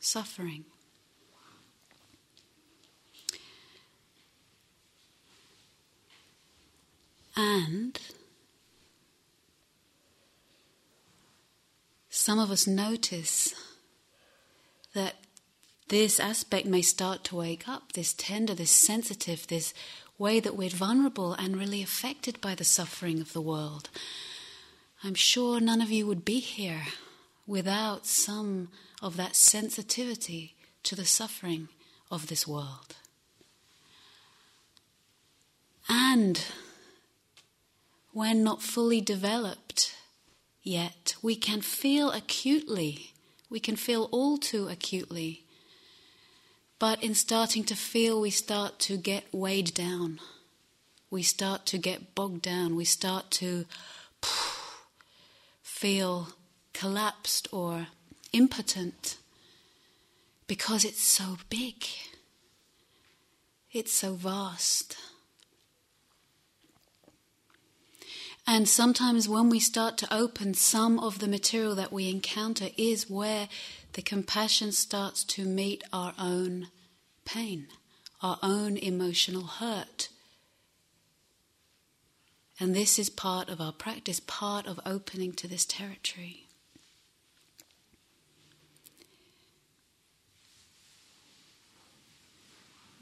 Suffering. 0.05 0.65
And 7.37 7.97
some 12.09 12.37
of 12.37 12.51
us 12.51 12.67
notice 12.67 13.55
that 14.93 15.15
this 15.87 16.19
aspect 16.19 16.67
may 16.67 16.81
start 16.81 17.23
to 17.23 17.37
wake 17.37 17.69
up, 17.69 17.93
this 17.93 18.13
tender, 18.13 18.53
this 18.53 18.71
sensitive, 18.71 19.47
this 19.47 19.73
way 20.17 20.41
that 20.41 20.57
we're 20.57 20.69
vulnerable 20.69 21.31
and 21.31 21.55
really 21.55 21.81
affected 21.81 22.41
by 22.41 22.55
the 22.55 22.65
suffering 22.65 23.21
of 23.21 23.31
the 23.31 23.41
world. 23.41 23.89
I'm 25.01 25.15
sure 25.15 25.61
none 25.61 25.81
of 25.81 25.91
you 25.91 26.05
would 26.07 26.25
be 26.25 26.41
here 26.41 26.87
without 27.45 28.05
some 28.05 28.69
of 29.01 29.17
that 29.17 29.35
sensitivity 29.35 30.55
to 30.83 30.95
the 30.95 31.05
suffering 31.05 31.67
of 32.09 32.27
this 32.27 32.47
world. 32.47 32.95
And 35.89 36.43
when 38.11 38.43
not 38.43 38.61
fully 38.61 39.01
developed 39.01 39.95
yet, 40.61 41.15
we 41.21 41.35
can 41.35 41.61
feel 41.61 42.11
acutely, 42.11 43.13
we 43.49 43.59
can 43.59 43.75
feel 43.75 44.07
all 44.11 44.37
too 44.37 44.67
acutely. 44.67 45.43
But 46.79 47.03
in 47.03 47.15
starting 47.15 47.63
to 47.65 47.75
feel, 47.75 48.19
we 48.19 48.29
start 48.29 48.77
to 48.79 48.97
get 48.97 49.23
weighed 49.31 49.73
down. 49.73 50.19
We 51.09 51.23
start 51.23 51.65
to 51.67 51.77
get 51.77 52.13
bogged 52.13 52.41
down. 52.41 52.75
We 52.75 52.85
start 52.85 53.31
to 53.31 53.65
feel 55.61 56.29
collapsed 56.73 57.47
or 57.51 57.87
impotent 58.31 59.17
because 60.47 60.83
it's 60.83 61.03
so 61.03 61.37
big, 61.49 61.85
it's 63.71 63.93
so 63.93 64.13
vast. 64.13 64.97
And 68.45 68.67
sometimes 68.67 69.29
when 69.29 69.49
we 69.49 69.59
start 69.59 69.97
to 69.99 70.13
open, 70.13 70.53
some 70.53 70.99
of 70.99 71.19
the 71.19 71.27
material 71.27 71.75
that 71.75 71.93
we 71.93 72.09
encounter 72.09 72.67
is 72.77 73.09
where 73.09 73.47
the 73.93 74.01
compassion 74.01 74.73
starts 74.73 75.23
to 75.23 75.45
meet 75.45 75.83
our 75.93 76.13
own 76.19 76.67
pain, 77.23 77.67
our 78.21 78.37
own 78.43 78.75
emotional 78.75 79.43
hurt. 79.43 80.09
And 82.59 82.75
this 82.75 82.99
is 82.99 83.09
part 83.09 83.49
of 83.49 83.61
our 83.61 83.71
practice, 83.71 84.19
part 84.19 84.67
of 84.67 84.79
opening 84.85 85.31
to 85.33 85.47
this 85.47 85.65
territory. 85.65 86.42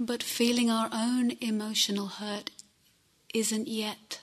But 0.03 0.23
feeling 0.23 0.71
our 0.71 0.89
own 0.91 1.33
emotional 1.41 2.07
hurt 2.07 2.49
isn't 3.35 3.67
yet 3.67 4.21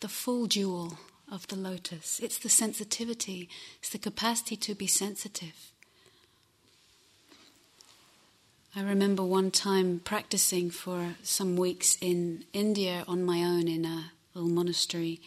the 0.00 0.08
full 0.08 0.46
jewel 0.46 0.98
of 1.32 1.48
the 1.48 1.56
lotus. 1.56 2.20
It's 2.20 2.36
the 2.36 2.50
sensitivity, 2.50 3.48
it's 3.78 3.88
the 3.88 3.96
capacity 3.96 4.54
to 4.56 4.74
be 4.74 4.86
sensitive. 4.86 5.72
I 8.76 8.82
remember 8.82 9.24
one 9.24 9.50
time 9.50 10.02
practicing 10.04 10.70
for 10.70 11.14
some 11.22 11.56
weeks 11.56 11.96
in 12.02 12.44
India 12.52 13.04
on 13.08 13.24
my 13.24 13.42
own 13.42 13.66
in 13.66 13.86
a 13.86 14.12
little 14.34 14.50
monastery, 14.50 15.22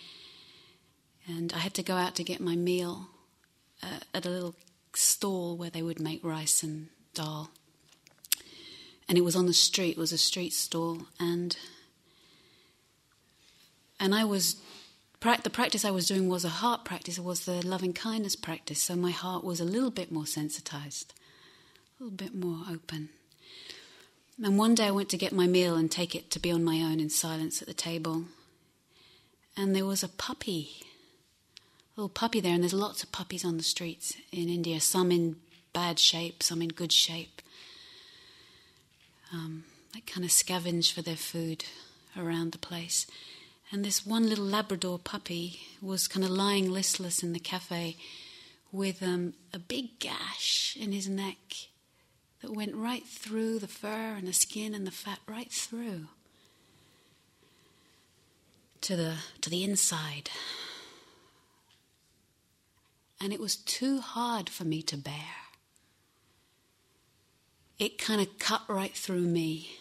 and 1.25 1.51
I 1.53 1.57
had 1.57 1.73
to 1.73 1.81
go 1.81 1.95
out 1.95 2.13
to 2.17 2.23
get 2.23 2.39
my 2.39 2.55
meal 2.55 3.07
uh, 3.81 4.01
at 4.13 4.27
a 4.27 4.29
little 4.29 4.53
stall 4.93 5.57
where 5.57 5.71
they 5.71 5.81
would 5.81 5.99
make 5.99 6.23
rice 6.23 6.61
and 6.61 6.89
dal. 7.15 7.49
And 9.11 9.17
it 9.17 9.25
was 9.25 9.35
on 9.35 9.45
the 9.45 9.53
street, 9.53 9.97
it 9.97 9.99
was 9.99 10.13
a 10.13 10.17
street 10.17 10.53
stall, 10.53 10.99
and 11.19 11.57
and 13.99 14.15
I 14.15 14.23
was, 14.23 14.55
the 15.19 15.49
practice 15.49 15.83
I 15.83 15.91
was 15.91 16.07
doing 16.07 16.29
was 16.29 16.45
a 16.45 16.49
heart 16.63 16.85
practice, 16.85 17.17
it 17.17 17.23
was 17.25 17.43
the 17.43 17.61
loving 17.67 17.91
kindness 17.91 18.37
practice, 18.37 18.81
so 18.81 18.95
my 18.95 19.11
heart 19.11 19.43
was 19.43 19.59
a 19.59 19.65
little 19.65 19.91
bit 19.91 20.13
more 20.13 20.25
sensitized, 20.25 21.13
a 21.99 22.03
little 22.05 22.15
bit 22.15 22.33
more 22.33 22.59
open. 22.71 23.09
And 24.41 24.57
one 24.57 24.75
day 24.75 24.87
I 24.87 24.91
went 24.91 25.09
to 25.09 25.17
get 25.17 25.33
my 25.33 25.45
meal 25.45 25.75
and 25.75 25.91
take 25.91 26.15
it 26.15 26.31
to 26.31 26.39
be 26.39 26.49
on 26.49 26.63
my 26.63 26.77
own 26.77 27.01
in 27.01 27.09
silence 27.09 27.61
at 27.61 27.67
the 27.67 27.73
table. 27.73 28.23
And 29.57 29.75
there 29.75 29.85
was 29.85 30.03
a 30.03 30.07
puppy, 30.07 30.69
a 31.97 31.99
little 31.99 32.07
puppy 32.07 32.39
there, 32.39 32.53
and 32.53 32.63
there's 32.63 32.71
lots 32.73 33.03
of 33.03 33.11
puppies 33.11 33.43
on 33.43 33.57
the 33.57 33.63
streets 33.63 34.15
in 34.31 34.47
India, 34.47 34.79
some 34.79 35.11
in 35.11 35.35
bad 35.73 35.99
shape, 35.99 36.41
some 36.41 36.61
in 36.61 36.69
good 36.69 36.93
shape. 36.93 37.40
Um, 39.33 39.63
they 39.93 40.01
kind 40.01 40.25
of 40.25 40.31
scavenge 40.31 40.91
for 40.91 41.01
their 41.01 41.15
food 41.15 41.65
around 42.17 42.51
the 42.51 42.57
place. 42.57 43.07
And 43.71 43.85
this 43.85 44.05
one 44.05 44.27
little 44.27 44.45
Labrador 44.45 44.99
puppy 44.99 45.61
was 45.81 46.07
kind 46.07 46.25
of 46.25 46.31
lying 46.31 46.69
listless 46.69 47.23
in 47.23 47.31
the 47.31 47.39
cafe 47.39 47.95
with 48.71 49.01
um, 49.01 49.33
a 49.53 49.59
big 49.59 49.99
gash 49.99 50.77
in 50.79 50.91
his 50.91 51.07
neck 51.07 51.37
that 52.41 52.53
went 52.53 52.75
right 52.75 53.05
through 53.05 53.59
the 53.59 53.67
fur 53.67 54.15
and 54.17 54.27
the 54.27 54.33
skin 54.33 54.73
and 54.73 54.85
the 54.85 54.91
fat, 54.91 55.19
right 55.27 55.51
through 55.51 56.07
to 58.81 58.95
the, 58.95 59.15
to 59.41 59.49
the 59.49 59.63
inside. 59.63 60.29
And 63.21 63.31
it 63.31 63.39
was 63.39 63.55
too 63.55 63.99
hard 63.99 64.49
for 64.49 64.63
me 64.63 64.81
to 64.83 64.97
bear. 64.97 65.40
It 67.81 67.97
kind 67.97 68.21
of 68.21 68.37
cut 68.37 68.61
right 68.67 68.95
through 68.95 69.23
me. 69.23 69.71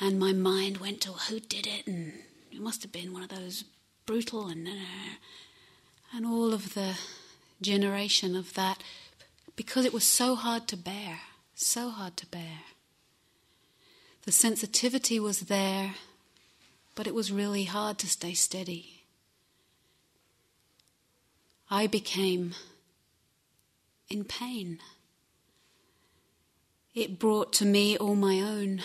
And 0.00 0.18
my 0.18 0.32
mind 0.32 0.78
went 0.78 1.00
to 1.02 1.12
who 1.12 1.38
did 1.38 1.64
it, 1.64 1.86
and 1.86 2.14
it 2.50 2.60
must 2.60 2.82
have 2.82 2.90
been 2.90 3.12
one 3.12 3.22
of 3.22 3.28
those 3.28 3.62
brutal 4.04 4.48
and 4.48 4.66
uh, 4.66 4.72
and 6.12 6.26
all 6.26 6.52
of 6.52 6.74
the 6.74 6.98
generation 7.60 8.34
of 8.34 8.54
that 8.54 8.82
because 9.54 9.84
it 9.84 9.92
was 9.92 10.02
so 10.02 10.34
hard 10.34 10.66
to 10.66 10.76
bear, 10.76 11.20
so 11.54 11.90
hard 11.90 12.16
to 12.16 12.26
bear. 12.26 12.64
The 14.24 14.32
sensitivity 14.32 15.20
was 15.20 15.42
there, 15.42 15.94
but 16.96 17.06
it 17.06 17.14
was 17.14 17.30
really 17.30 17.64
hard 17.64 17.96
to 17.98 18.08
stay 18.08 18.34
steady. 18.34 19.04
I 21.70 21.86
became 21.86 22.56
in 24.12 24.24
pain. 24.24 24.78
It 26.94 27.18
brought 27.18 27.52
to 27.54 27.64
me 27.64 27.96
all 27.96 28.14
my 28.14 28.40
own 28.40 28.82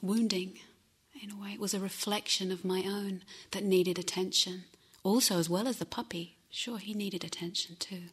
wounding, 0.00 0.58
in 1.20 1.32
a 1.32 1.36
way. 1.36 1.50
It 1.50 1.60
was 1.60 1.74
a 1.74 1.80
reflection 1.80 2.52
of 2.52 2.64
my 2.64 2.84
own 2.86 3.22
that 3.50 3.64
needed 3.64 3.98
attention. 3.98 4.64
Also, 5.02 5.38
as 5.38 5.50
well 5.50 5.66
as 5.66 5.78
the 5.78 5.84
puppy. 5.84 6.36
Sure, 6.50 6.78
he 6.78 6.94
needed 6.94 7.24
attention 7.24 7.76
too. 7.78 8.04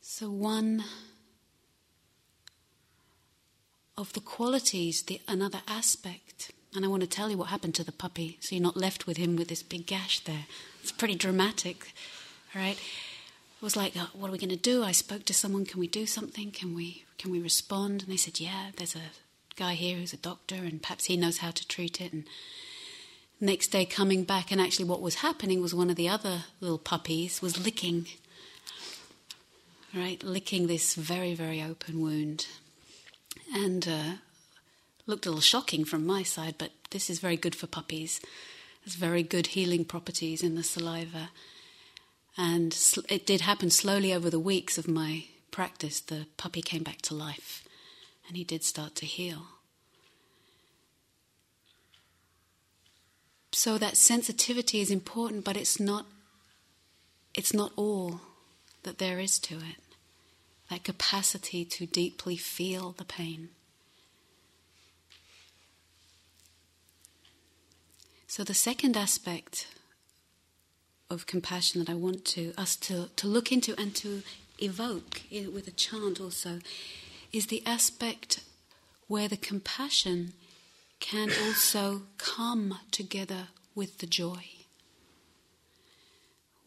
So, 0.00 0.30
one 0.30 0.84
of 3.96 4.12
the 4.12 4.20
qualities, 4.20 5.02
the, 5.02 5.20
another 5.26 5.62
aspect, 5.66 6.52
and 6.74 6.84
I 6.84 6.88
want 6.88 7.02
to 7.02 7.08
tell 7.08 7.30
you 7.30 7.38
what 7.38 7.48
happened 7.48 7.74
to 7.76 7.84
the 7.84 7.92
puppy 7.92 8.38
so 8.40 8.54
you're 8.54 8.62
not 8.62 8.76
left 8.76 9.06
with 9.06 9.16
him 9.16 9.36
with 9.36 9.48
this 9.48 9.62
big 9.62 9.86
gash 9.86 10.20
there. 10.20 10.46
It's 10.82 10.92
pretty 10.92 11.14
dramatic, 11.14 11.92
right? 12.54 12.76
It 12.76 13.62
was 13.62 13.76
like, 13.76 13.92
oh, 13.96 14.10
what 14.12 14.28
are 14.28 14.32
we 14.32 14.38
going 14.38 14.50
to 14.50 14.56
do? 14.56 14.82
I 14.82 14.92
spoke 14.92 15.24
to 15.26 15.34
someone. 15.34 15.64
Can 15.64 15.80
we 15.80 15.86
do 15.86 16.04
something? 16.04 16.50
Can 16.50 16.74
we 16.74 17.04
can 17.16 17.30
we 17.30 17.40
respond? 17.40 18.02
And 18.02 18.12
they 18.12 18.16
said, 18.16 18.40
yeah. 18.40 18.70
There's 18.76 18.96
a 18.96 19.12
guy 19.56 19.74
here 19.74 19.96
who's 19.96 20.12
a 20.12 20.18
doctor, 20.18 20.56
and 20.56 20.82
perhaps 20.82 21.06
he 21.06 21.16
knows 21.16 21.38
how 21.38 21.52
to 21.52 21.66
treat 21.66 22.00
it. 22.00 22.12
And 22.12 22.24
next 23.40 23.68
day, 23.68 23.86
coming 23.86 24.24
back, 24.24 24.50
and 24.50 24.60
actually, 24.60 24.86
what 24.86 25.00
was 25.00 25.16
happening 25.16 25.62
was 25.62 25.74
one 25.74 25.90
of 25.90 25.96
the 25.96 26.08
other 26.08 26.44
little 26.60 26.78
puppies 26.78 27.40
was 27.40 27.64
licking, 27.64 28.06
right, 29.94 30.22
licking 30.22 30.66
this 30.66 30.96
very 30.96 31.34
very 31.34 31.62
open 31.62 32.00
wound, 32.02 32.46
and. 33.54 33.86
Uh, 33.88 34.12
Looked 35.06 35.26
a 35.26 35.30
little 35.30 35.40
shocking 35.40 35.84
from 35.84 36.06
my 36.06 36.22
side, 36.22 36.54
but 36.58 36.72
this 36.90 37.10
is 37.10 37.18
very 37.18 37.36
good 37.36 37.54
for 37.54 37.66
puppies. 37.66 38.20
There's 38.84 38.96
very 38.96 39.22
good 39.22 39.48
healing 39.48 39.84
properties 39.84 40.42
in 40.42 40.54
the 40.54 40.62
saliva. 40.62 41.30
And 42.36 42.76
it 43.08 43.26
did 43.26 43.42
happen 43.42 43.70
slowly 43.70 44.12
over 44.12 44.30
the 44.30 44.40
weeks 44.40 44.78
of 44.78 44.88
my 44.88 45.24
practice. 45.50 46.00
The 46.00 46.26
puppy 46.36 46.62
came 46.62 46.82
back 46.82 47.00
to 47.02 47.14
life 47.14 47.64
and 48.26 48.36
he 48.36 48.44
did 48.44 48.64
start 48.64 48.94
to 48.96 49.06
heal. 49.06 49.46
So 53.52 53.78
that 53.78 53.96
sensitivity 53.96 54.80
is 54.80 54.90
important, 54.90 55.44
but 55.44 55.56
it's 55.56 55.78
not 55.78 56.06
it's 57.34 57.54
not 57.54 57.72
all 57.76 58.20
that 58.84 58.98
there 58.98 59.18
is 59.18 59.38
to 59.40 59.56
it. 59.56 59.82
That 60.70 60.84
capacity 60.84 61.64
to 61.64 61.86
deeply 61.86 62.36
feel 62.36 62.92
the 62.92 63.04
pain. 63.04 63.50
So 68.34 68.42
the 68.42 68.52
second 68.52 68.96
aspect 68.96 69.68
of 71.08 71.24
compassion 71.24 71.78
that 71.78 71.88
I 71.88 71.94
want 71.94 72.24
to 72.34 72.52
us 72.58 72.74
to, 72.74 73.08
to 73.14 73.28
look 73.28 73.52
into 73.52 73.78
and 73.80 73.94
to 73.94 74.24
evoke 74.58 75.22
with 75.30 75.68
a 75.68 75.70
chant 75.70 76.20
also 76.20 76.58
is 77.32 77.46
the 77.46 77.62
aspect 77.64 78.40
where 79.06 79.28
the 79.28 79.36
compassion 79.36 80.32
can 80.98 81.30
also 81.44 82.06
come 82.18 82.80
together 82.90 83.50
with 83.72 83.98
the 83.98 84.06
joy. 84.08 84.46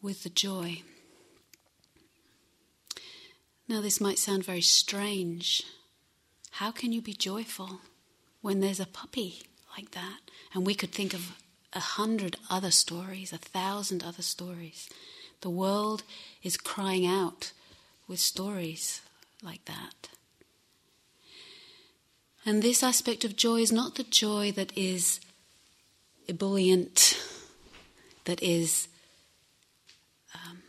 With 0.00 0.22
the 0.22 0.30
joy. 0.30 0.80
Now, 3.68 3.82
this 3.82 4.00
might 4.00 4.18
sound 4.18 4.42
very 4.42 4.62
strange. 4.62 5.64
How 6.52 6.70
can 6.70 6.94
you 6.94 7.02
be 7.02 7.12
joyful 7.12 7.82
when 8.40 8.60
there's 8.60 8.80
a 8.80 8.86
puppy 8.86 9.42
like 9.76 9.90
that? 9.90 10.20
And 10.54 10.64
we 10.64 10.74
could 10.74 10.92
think 10.92 11.12
of 11.12 11.32
a 11.72 11.80
hundred 11.80 12.36
other 12.50 12.70
stories, 12.70 13.32
a 13.32 13.38
thousand 13.38 14.02
other 14.02 14.22
stories. 14.22 14.88
The 15.40 15.50
world 15.50 16.02
is 16.42 16.56
crying 16.56 17.06
out 17.06 17.52
with 18.06 18.20
stories 18.20 19.00
like 19.42 19.64
that. 19.66 20.08
And 22.44 22.62
this 22.62 22.82
aspect 22.82 23.24
of 23.24 23.36
joy 23.36 23.60
is 23.60 23.70
not 23.70 23.96
the 23.96 24.04
joy 24.04 24.52
that 24.52 24.72
is 24.76 25.20
ebullient, 26.28 27.22
that 28.24 28.42
is 28.42 28.88
um, 30.34 30.62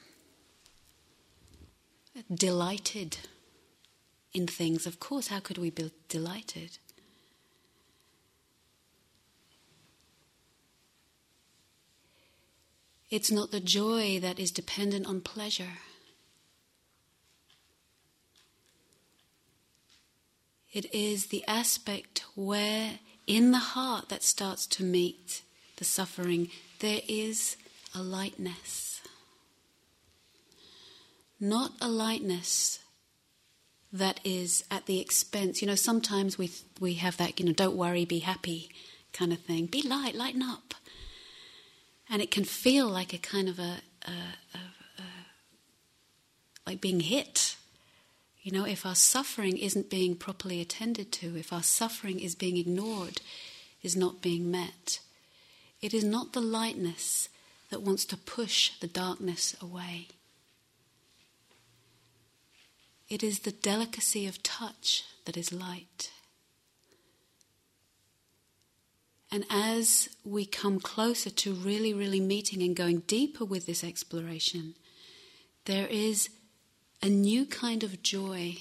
delighted 2.33 3.17
in 4.33 4.45
things. 4.45 4.85
Of 4.85 4.99
course, 4.99 5.27
how 5.27 5.39
could 5.39 5.57
we 5.57 5.69
be 5.69 5.91
delighted? 6.09 6.77
It's 13.09 13.31
not 13.31 13.51
the 13.51 13.59
joy 13.59 14.19
that 14.19 14.39
is 14.39 14.51
dependent 14.51 15.07
on 15.07 15.21
pleasure. 15.21 15.79
It 20.71 20.93
is 20.93 21.27
the 21.27 21.43
aspect 21.47 22.23
where, 22.35 22.99
in 23.25 23.51
the 23.51 23.57
heart 23.57 24.09
that 24.09 24.21
starts 24.21 24.67
to 24.67 24.83
meet 24.83 25.41
the 25.77 25.85
suffering, 25.85 26.49
there 26.79 27.01
is 27.07 27.57
a 27.95 28.03
lightness. 28.03 29.01
Not 31.39 31.71
a 31.81 31.87
lightness 31.87 32.79
that 33.91 34.19
is 34.23 34.63
at 34.69 34.85
the 34.85 34.99
expense. 34.99 35.61
You 35.61 35.67
know, 35.67 35.75
sometimes 35.75 36.37
we 36.37 36.51
we 36.79 36.95
have 36.95 37.17
that, 37.17 37.39
you 37.39 37.45
know, 37.47 37.53
don't 37.53 37.75
worry, 37.75 38.05
be 38.05 38.19
happy 38.19 38.69
kind 39.13 39.33
of 39.33 39.39
thing. 39.39 39.65
Be 39.65 39.81
light, 39.81 40.13
lighten 40.13 40.43
up. 40.43 40.75
And 42.09 42.21
it 42.21 42.31
can 42.31 42.43
feel 42.43 42.87
like 42.87 43.13
a 43.13 43.17
kind 43.17 43.47
of 43.47 43.59
a, 43.59 43.77
a, 44.05 44.11
a, 44.55 44.57
a 44.97 45.03
like 46.65 46.81
being 46.81 47.01
hit. 47.01 47.55
You 48.41 48.51
know, 48.51 48.65
if 48.65 48.85
our 48.85 48.95
suffering 48.95 49.57
isn't 49.57 49.89
being 49.89 50.15
properly 50.15 50.61
attended 50.61 51.11
to, 51.13 51.37
if 51.37 51.53
our 51.53 51.63
suffering 51.63 52.19
is 52.19 52.35
being 52.35 52.57
ignored, 52.57 53.21
is 53.83 53.95
not 53.95 54.21
being 54.21 54.49
met, 54.49 54.99
it 55.81 55.93
is 55.93 56.03
not 56.03 56.33
the 56.33 56.41
lightness 56.41 57.29
that 57.69 57.81
wants 57.81 58.05
to 58.05 58.17
push 58.17 58.71
the 58.79 58.87
darkness 58.87 59.55
away. 59.61 60.07
It 63.07 63.23
is 63.23 63.39
the 63.39 63.51
delicacy 63.51 64.27
of 64.27 64.43
touch 64.43 65.03
that 65.25 65.37
is 65.37 65.51
light. 65.51 66.11
And 69.31 69.45
as 69.49 70.09
we 70.23 70.45
come 70.45 70.79
closer 70.79 71.29
to 71.29 71.53
really, 71.53 71.93
really 71.93 72.19
meeting 72.19 72.63
and 72.63 72.75
going 72.75 73.01
deeper 73.01 73.45
with 73.45 73.65
this 73.65 73.83
exploration, 73.83 74.73
there 75.65 75.87
is 75.87 76.29
a 77.01 77.09
new 77.09 77.45
kind 77.45 77.83
of 77.83 78.01
joy 78.01 78.57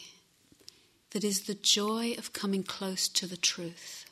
that 1.13 1.25
is 1.25 1.43
the 1.43 1.55
joy 1.55 2.15
of 2.19 2.35
coming 2.35 2.63
close 2.63 3.09
to 3.09 3.27
the 3.27 3.37
truth. 3.37 4.05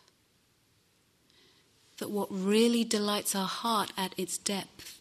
That 1.99 2.11
what 2.11 2.29
really 2.31 2.85
delights 2.85 3.35
our 3.35 3.47
heart 3.47 3.93
at 3.97 4.15
its 4.17 4.39
depth 4.39 5.01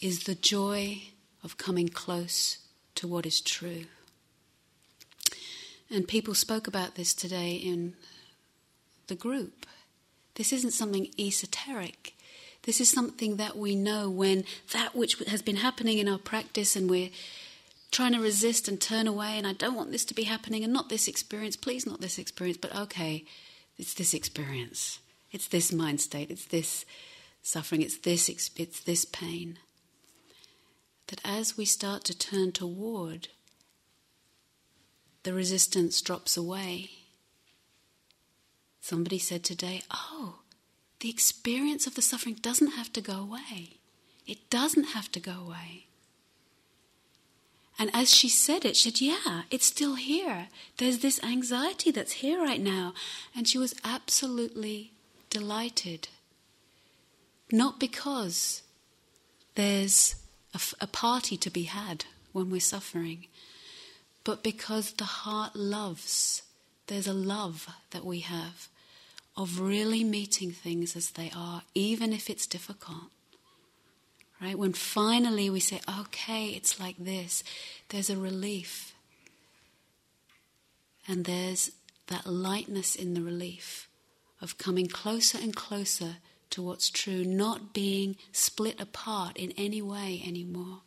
is 0.00 0.24
the 0.24 0.34
joy 0.34 1.02
of 1.42 1.58
coming 1.58 1.88
close 1.88 2.58
to 2.94 3.08
what 3.08 3.26
is 3.26 3.40
true. 3.40 3.84
And 5.90 6.06
people 6.08 6.34
spoke 6.34 6.66
about 6.66 6.94
this 6.94 7.12
today 7.12 7.54
in 7.54 7.94
the 9.08 9.14
group. 9.14 9.66
This 10.34 10.52
isn't 10.52 10.72
something 10.72 11.08
esoteric. 11.18 12.14
This 12.62 12.80
is 12.80 12.90
something 12.90 13.36
that 13.36 13.56
we 13.56 13.76
know 13.76 14.10
when 14.10 14.44
that 14.72 14.96
which 14.96 15.18
has 15.28 15.42
been 15.42 15.56
happening 15.56 15.98
in 15.98 16.08
our 16.08 16.18
practice 16.18 16.76
and 16.76 16.88
we're 16.88 17.10
trying 17.94 18.12
to 18.12 18.20
resist 18.20 18.66
and 18.66 18.80
turn 18.80 19.06
away, 19.06 19.38
and 19.38 19.46
I 19.46 19.52
don't 19.52 19.76
want 19.76 19.92
this 19.92 20.04
to 20.06 20.14
be 20.14 20.24
happening 20.24 20.64
and 20.64 20.72
not 20.72 20.88
this 20.88 21.06
experience, 21.06 21.56
please, 21.56 21.86
not 21.86 22.00
this 22.00 22.18
experience, 22.18 22.58
but 22.60 22.74
okay, 22.74 23.24
it's 23.78 23.94
this 23.94 24.14
experience. 24.14 24.98
It's 25.30 25.46
this 25.46 25.72
mind 25.72 26.00
state, 26.00 26.30
it's 26.30 26.46
this 26.46 26.84
suffering, 27.42 27.82
it's 27.82 27.98
this, 27.98 28.28
it's 28.28 28.80
this 28.80 29.04
pain. 29.04 29.58
That 31.08 31.20
as 31.24 31.56
we 31.56 31.64
start 31.64 32.02
to 32.04 32.18
turn 32.18 32.50
toward, 32.50 33.28
the 35.22 35.32
resistance 35.32 36.00
drops 36.02 36.36
away 36.36 36.90
Somebody 38.84 39.18
said 39.18 39.42
today, 39.44 39.80
oh, 39.90 40.40
the 41.00 41.08
experience 41.08 41.86
of 41.86 41.94
the 41.94 42.02
suffering 42.02 42.34
doesn't 42.42 42.72
have 42.72 42.92
to 42.92 43.00
go 43.00 43.14
away. 43.14 43.78
It 44.26 44.50
doesn't 44.50 44.88
have 44.88 45.10
to 45.12 45.20
go 45.20 45.32
away. 45.32 45.86
And 47.78 47.90
as 47.94 48.12
she 48.12 48.28
said 48.28 48.66
it, 48.66 48.76
she 48.76 48.90
said, 48.90 49.00
Yeah, 49.00 49.42
it's 49.50 49.64
still 49.64 49.94
here. 49.94 50.48
There's 50.76 50.98
this 50.98 51.18
anxiety 51.24 51.92
that's 51.92 52.20
here 52.20 52.38
right 52.38 52.60
now. 52.60 52.92
And 53.34 53.48
she 53.48 53.56
was 53.56 53.74
absolutely 53.84 54.92
delighted. 55.30 56.08
Not 57.50 57.80
because 57.80 58.60
there's 59.54 60.16
a, 60.52 60.60
a 60.82 60.86
party 60.86 61.38
to 61.38 61.48
be 61.48 61.62
had 61.62 62.04
when 62.32 62.50
we're 62.50 62.60
suffering, 62.60 63.28
but 64.24 64.42
because 64.42 64.92
the 64.92 65.04
heart 65.04 65.56
loves. 65.56 66.42
There's 66.86 67.06
a 67.06 67.14
love 67.14 67.66
that 67.92 68.04
we 68.04 68.18
have 68.20 68.68
of 69.36 69.60
really 69.60 70.04
meeting 70.04 70.52
things 70.52 70.94
as 70.96 71.10
they 71.10 71.30
are, 71.34 71.62
even 71.74 72.12
if 72.12 72.30
it's 72.30 72.46
difficult. 72.46 73.10
Right? 74.40 74.58
When 74.58 74.72
finally 74.72 75.50
we 75.50 75.60
say, 75.60 75.80
okay, 76.00 76.48
it's 76.48 76.78
like 76.78 76.96
this, 76.98 77.42
there's 77.88 78.10
a 78.10 78.16
relief. 78.16 78.94
And 81.08 81.24
there's 81.24 81.70
that 82.08 82.26
lightness 82.26 82.94
in 82.94 83.14
the 83.14 83.22
relief 83.22 83.88
of 84.40 84.58
coming 84.58 84.86
closer 84.86 85.38
and 85.38 85.54
closer 85.54 86.16
to 86.50 86.62
what's 86.62 86.90
true, 86.90 87.24
not 87.24 87.72
being 87.72 88.16
split 88.32 88.80
apart 88.80 89.36
in 89.36 89.52
any 89.56 89.82
way 89.82 90.22
anymore. 90.24 90.82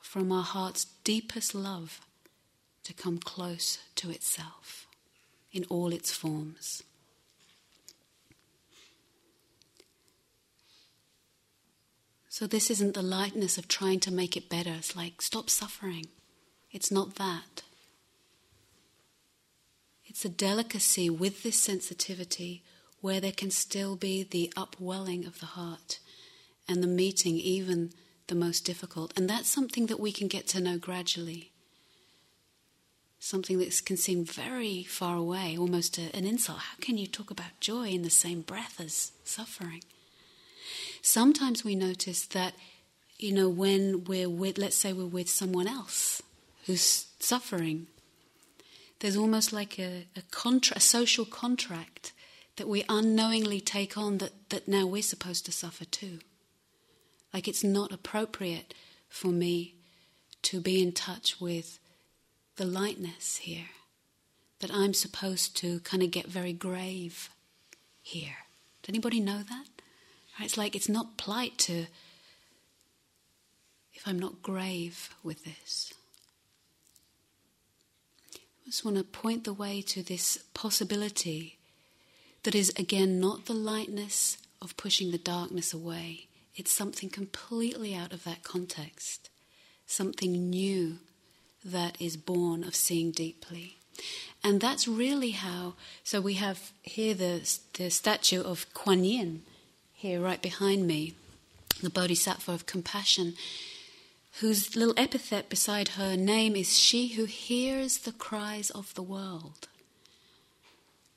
From 0.00 0.32
our 0.32 0.42
heart's 0.42 0.86
deepest 1.04 1.54
love 1.54 2.00
to 2.84 2.92
come 2.92 3.18
close 3.18 3.78
to 3.96 4.10
itself 4.10 4.81
in 5.52 5.64
all 5.68 5.92
its 5.92 6.12
forms. 6.12 6.82
So, 12.28 12.46
this 12.46 12.70
isn't 12.70 12.94
the 12.94 13.02
lightness 13.02 13.58
of 13.58 13.68
trying 13.68 14.00
to 14.00 14.10
make 14.10 14.36
it 14.38 14.48
better. 14.48 14.72
It's 14.78 14.96
like, 14.96 15.20
stop 15.20 15.50
suffering. 15.50 16.06
It's 16.70 16.90
not 16.90 17.16
that. 17.16 17.62
It's 20.06 20.24
a 20.24 20.30
delicacy 20.30 21.10
with 21.10 21.42
this 21.42 21.58
sensitivity 21.58 22.62
where 23.02 23.20
there 23.20 23.32
can 23.32 23.50
still 23.50 23.96
be 23.96 24.22
the 24.22 24.50
upwelling 24.56 25.26
of 25.26 25.40
the 25.40 25.46
heart 25.46 25.98
and 26.66 26.82
the 26.82 26.86
meeting, 26.86 27.36
even 27.36 27.92
the 28.28 28.34
most 28.34 28.64
difficult. 28.64 29.12
And 29.16 29.28
that's 29.28 29.48
something 29.48 29.86
that 29.86 30.00
we 30.00 30.12
can 30.12 30.28
get 30.28 30.46
to 30.48 30.60
know 30.60 30.78
gradually. 30.78 31.51
Something 33.22 33.60
that 33.60 33.82
can 33.84 33.96
seem 33.96 34.24
very 34.24 34.82
far 34.82 35.14
away, 35.16 35.56
almost 35.56 35.96
a, 35.96 36.14
an 36.14 36.24
insult. 36.24 36.58
How 36.58 36.76
can 36.80 36.98
you 36.98 37.06
talk 37.06 37.30
about 37.30 37.60
joy 37.60 37.86
in 37.86 38.02
the 38.02 38.10
same 38.10 38.40
breath 38.40 38.80
as 38.80 39.12
suffering? 39.22 39.84
Sometimes 41.02 41.64
we 41.64 41.76
notice 41.76 42.26
that, 42.26 42.54
you 43.20 43.32
know, 43.32 43.48
when 43.48 44.02
we're 44.04 44.28
with, 44.28 44.58
let's 44.58 44.74
say 44.74 44.92
we're 44.92 45.06
with 45.06 45.30
someone 45.30 45.68
else 45.68 46.20
who's 46.66 47.06
suffering, 47.20 47.86
there's 48.98 49.16
almost 49.16 49.52
like 49.52 49.78
a, 49.78 50.06
a, 50.16 50.22
contra- 50.32 50.78
a 50.78 50.80
social 50.80 51.24
contract 51.24 52.12
that 52.56 52.68
we 52.68 52.84
unknowingly 52.88 53.60
take 53.60 53.96
on 53.96 54.18
that, 54.18 54.32
that 54.48 54.66
now 54.66 54.84
we're 54.84 55.00
supposed 55.00 55.46
to 55.46 55.52
suffer 55.52 55.84
too. 55.84 56.18
Like 57.32 57.46
it's 57.46 57.62
not 57.62 57.92
appropriate 57.92 58.74
for 59.08 59.28
me 59.28 59.76
to 60.42 60.60
be 60.60 60.82
in 60.82 60.90
touch 60.90 61.40
with 61.40 61.78
the 62.56 62.64
lightness 62.64 63.38
here, 63.38 63.70
that 64.60 64.72
I'm 64.72 64.94
supposed 64.94 65.56
to 65.58 65.80
kind 65.80 66.02
of 66.02 66.10
get 66.10 66.26
very 66.26 66.52
grave 66.52 67.30
here. 68.02 68.36
Does 68.82 68.90
anybody 68.90 69.20
know 69.20 69.42
that? 69.42 69.66
It's 70.40 70.56
like 70.56 70.74
it's 70.74 70.88
not 70.88 71.16
polite 71.16 71.58
to, 71.58 71.86
if 73.94 74.06
I'm 74.06 74.18
not 74.18 74.42
grave 74.42 75.10
with 75.22 75.44
this. 75.44 75.92
I 78.34 78.66
just 78.66 78.84
want 78.84 78.96
to 78.96 79.04
point 79.04 79.44
the 79.44 79.52
way 79.52 79.82
to 79.82 80.02
this 80.02 80.38
possibility 80.54 81.58
that 82.44 82.54
is, 82.54 82.72
again, 82.76 83.20
not 83.20 83.46
the 83.46 83.54
lightness 83.54 84.38
of 84.60 84.76
pushing 84.76 85.10
the 85.10 85.18
darkness 85.18 85.72
away. 85.72 86.26
It's 86.54 86.72
something 86.72 87.08
completely 87.08 87.94
out 87.94 88.12
of 88.12 88.24
that 88.24 88.42
context, 88.42 89.30
something 89.86 90.50
new 90.50 90.98
that 91.64 92.00
is 92.00 92.16
born 92.16 92.64
of 92.64 92.74
seeing 92.74 93.10
deeply. 93.10 93.76
And 94.44 94.60
that's 94.60 94.88
really 94.88 95.30
how. 95.30 95.74
So 96.02 96.20
we 96.20 96.34
have 96.34 96.72
here 96.82 97.14
the, 97.14 97.48
the 97.74 97.90
statue 97.90 98.42
of 98.42 98.72
Kuan 98.74 99.04
Yin, 99.04 99.42
here 99.94 100.20
right 100.20 100.42
behind 100.42 100.86
me, 100.86 101.14
the 101.82 101.90
Bodhisattva 101.90 102.52
of 102.52 102.66
compassion, 102.66 103.34
whose 104.40 104.74
little 104.74 104.94
epithet 104.96 105.48
beside 105.48 105.90
her 105.90 106.16
name 106.16 106.56
is 106.56 106.78
She 106.78 107.08
who 107.08 107.24
hears 107.24 107.98
the 107.98 108.12
cries 108.12 108.70
of 108.70 108.94
the 108.94 109.02
world. 109.02 109.68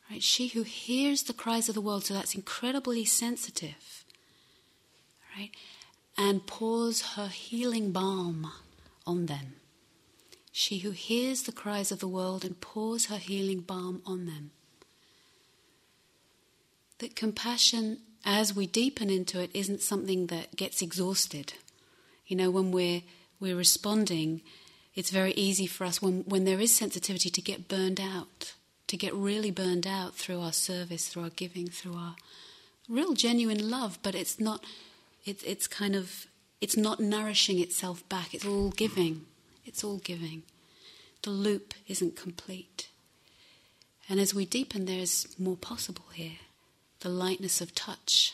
Right? 0.09 0.21
She 0.21 0.47
who 0.49 0.63
hears 0.63 1.23
the 1.23 1.33
cries 1.33 1.67
of 1.67 1.75
the 1.75 1.81
world, 1.81 2.05
so 2.05 2.13
that's 2.13 2.35
incredibly 2.35 3.05
sensitive. 3.05 4.03
Right? 5.35 5.51
And 6.17 6.45
pours 6.45 7.13
her 7.15 7.27
healing 7.27 7.91
balm 7.91 8.51
on 9.07 9.25
them. 9.25 9.55
She 10.57 10.77
who 10.77 10.91
hears 10.91 11.43
the 11.43 11.51
cries 11.51 11.91
of 11.91 11.99
the 11.99 12.07
world 12.07 12.45
and 12.45 12.61
pours 12.61 13.07
her 13.07 13.17
healing 13.17 13.59
balm 13.59 14.01
on 14.05 14.25
them. 14.25 14.51
That 16.99 17.13
compassion, 17.13 17.97
as 18.23 18.55
we 18.55 18.65
deepen 18.65 19.09
into 19.09 19.41
it, 19.41 19.51
isn't 19.53 19.81
something 19.81 20.27
that 20.27 20.55
gets 20.55 20.81
exhausted. 20.81 21.55
You 22.25 22.37
know, 22.37 22.49
when 22.49 22.71
we're, 22.71 23.01
we're 23.37 23.57
responding, 23.57 24.43
it's 24.95 25.09
very 25.09 25.33
easy 25.33 25.67
for 25.67 25.83
us 25.83 26.01
when, 26.01 26.21
when 26.21 26.45
there 26.45 26.61
is 26.61 26.73
sensitivity 26.73 27.29
to 27.29 27.41
get 27.41 27.67
burned 27.67 27.99
out 27.99 28.53
to 28.87 28.95
get 28.95 29.13
really 29.13 29.51
burned 29.51 29.85
out 29.85 30.15
through 30.15 30.39
our 30.39 30.53
service, 30.53 31.09
through 31.09 31.23
our 31.23 31.29
giving, 31.31 31.67
through 31.67 31.95
our 31.95 32.15
real 32.87 33.13
genuine 33.13 33.69
love, 33.69 33.99
but 34.01 34.15
it's 34.15 34.39
not, 34.39 34.63
it, 35.25 35.43
it's 35.45 35.67
kind 35.67 35.97
of, 35.97 36.27
it's 36.61 36.77
not 36.77 37.01
nourishing 37.01 37.59
itself 37.59 38.07
back. 38.07 38.33
It's 38.33 38.45
all 38.45 38.69
giving. 38.69 39.25
It's 39.65 39.83
all 39.83 39.97
giving. 39.97 40.43
The 41.23 41.31
loop 41.31 41.73
isn't 41.87 42.15
complete. 42.15 42.89
And 44.07 44.19
as 44.19 44.33
we 44.33 44.45
deepen, 44.45 44.85
there's 44.85 45.27
more 45.39 45.57
possible 45.57 46.05
here. 46.13 46.39
The 46.99 47.09
lightness 47.09 47.61
of 47.61 47.73
touch, 47.73 48.33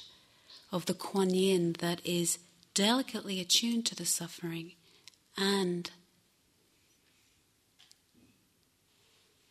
of 0.71 0.85
the 0.85 0.93
Kuan 0.93 1.29
Yin 1.31 1.73
that 1.79 2.05
is 2.05 2.37
delicately 2.73 3.39
attuned 3.39 3.85
to 3.87 3.95
the 3.95 4.05
suffering 4.05 4.73
and 5.37 5.89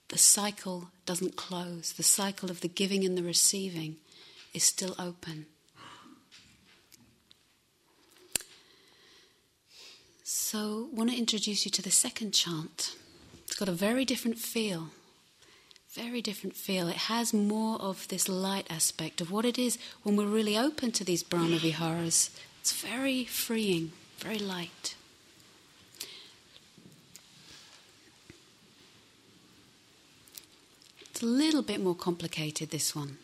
the 0.08 0.18
cycle 0.18 0.90
doesn't 1.06 1.36
close. 1.36 1.92
The 1.92 2.02
cycle 2.02 2.50
of 2.50 2.60
the 2.60 2.68
giving 2.68 3.04
and 3.04 3.16
the 3.16 3.22
receiving 3.22 3.96
is 4.52 4.64
still 4.64 4.94
open. 4.98 5.46
So, 10.32 10.86
I 10.92 10.96
want 10.96 11.10
to 11.10 11.18
introduce 11.18 11.64
you 11.64 11.72
to 11.72 11.82
the 11.82 11.90
second 11.90 12.30
chant. 12.30 12.94
It's 13.48 13.56
got 13.56 13.68
a 13.68 13.72
very 13.72 14.04
different 14.04 14.38
feel. 14.38 14.90
Very 15.92 16.22
different 16.22 16.54
feel. 16.54 16.86
It 16.86 17.10
has 17.10 17.34
more 17.34 17.80
of 17.80 18.06
this 18.06 18.28
light 18.28 18.68
aspect 18.70 19.20
of 19.20 19.32
what 19.32 19.44
it 19.44 19.58
is 19.58 19.76
when 20.04 20.14
we're 20.14 20.26
really 20.26 20.56
open 20.56 20.92
to 20.92 21.02
these 21.02 21.24
Brahma 21.24 21.58
Viharas. 21.58 22.30
It's 22.60 22.72
very 22.72 23.24
freeing, 23.24 23.90
very 24.18 24.38
light. 24.38 24.94
It's 31.10 31.22
a 31.22 31.26
little 31.26 31.62
bit 31.62 31.82
more 31.82 31.96
complicated, 31.96 32.70
this 32.70 32.94
one. 32.94 33.18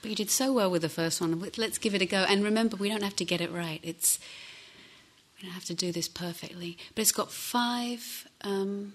But 0.00 0.08
you 0.08 0.16
did 0.16 0.30
so 0.30 0.54
well 0.54 0.70
with 0.70 0.80
the 0.80 0.88
first 0.88 1.20
one. 1.20 1.38
Let's 1.58 1.76
give 1.76 1.94
it 1.94 2.00
a 2.00 2.06
go. 2.06 2.24
And 2.26 2.42
remember, 2.42 2.78
we 2.78 2.88
don't 2.88 3.02
have 3.02 3.16
to 3.16 3.26
get 3.26 3.42
it 3.42 3.52
right. 3.52 3.80
It's 3.82 4.18
we 5.40 5.48
don't 5.48 5.54
have 5.54 5.64
to 5.66 5.74
do 5.74 5.90
this 5.90 6.08
perfectly. 6.08 6.76
But 6.94 7.02
it's 7.02 7.12
got 7.12 7.32
five 7.32 8.28
um, 8.42 8.92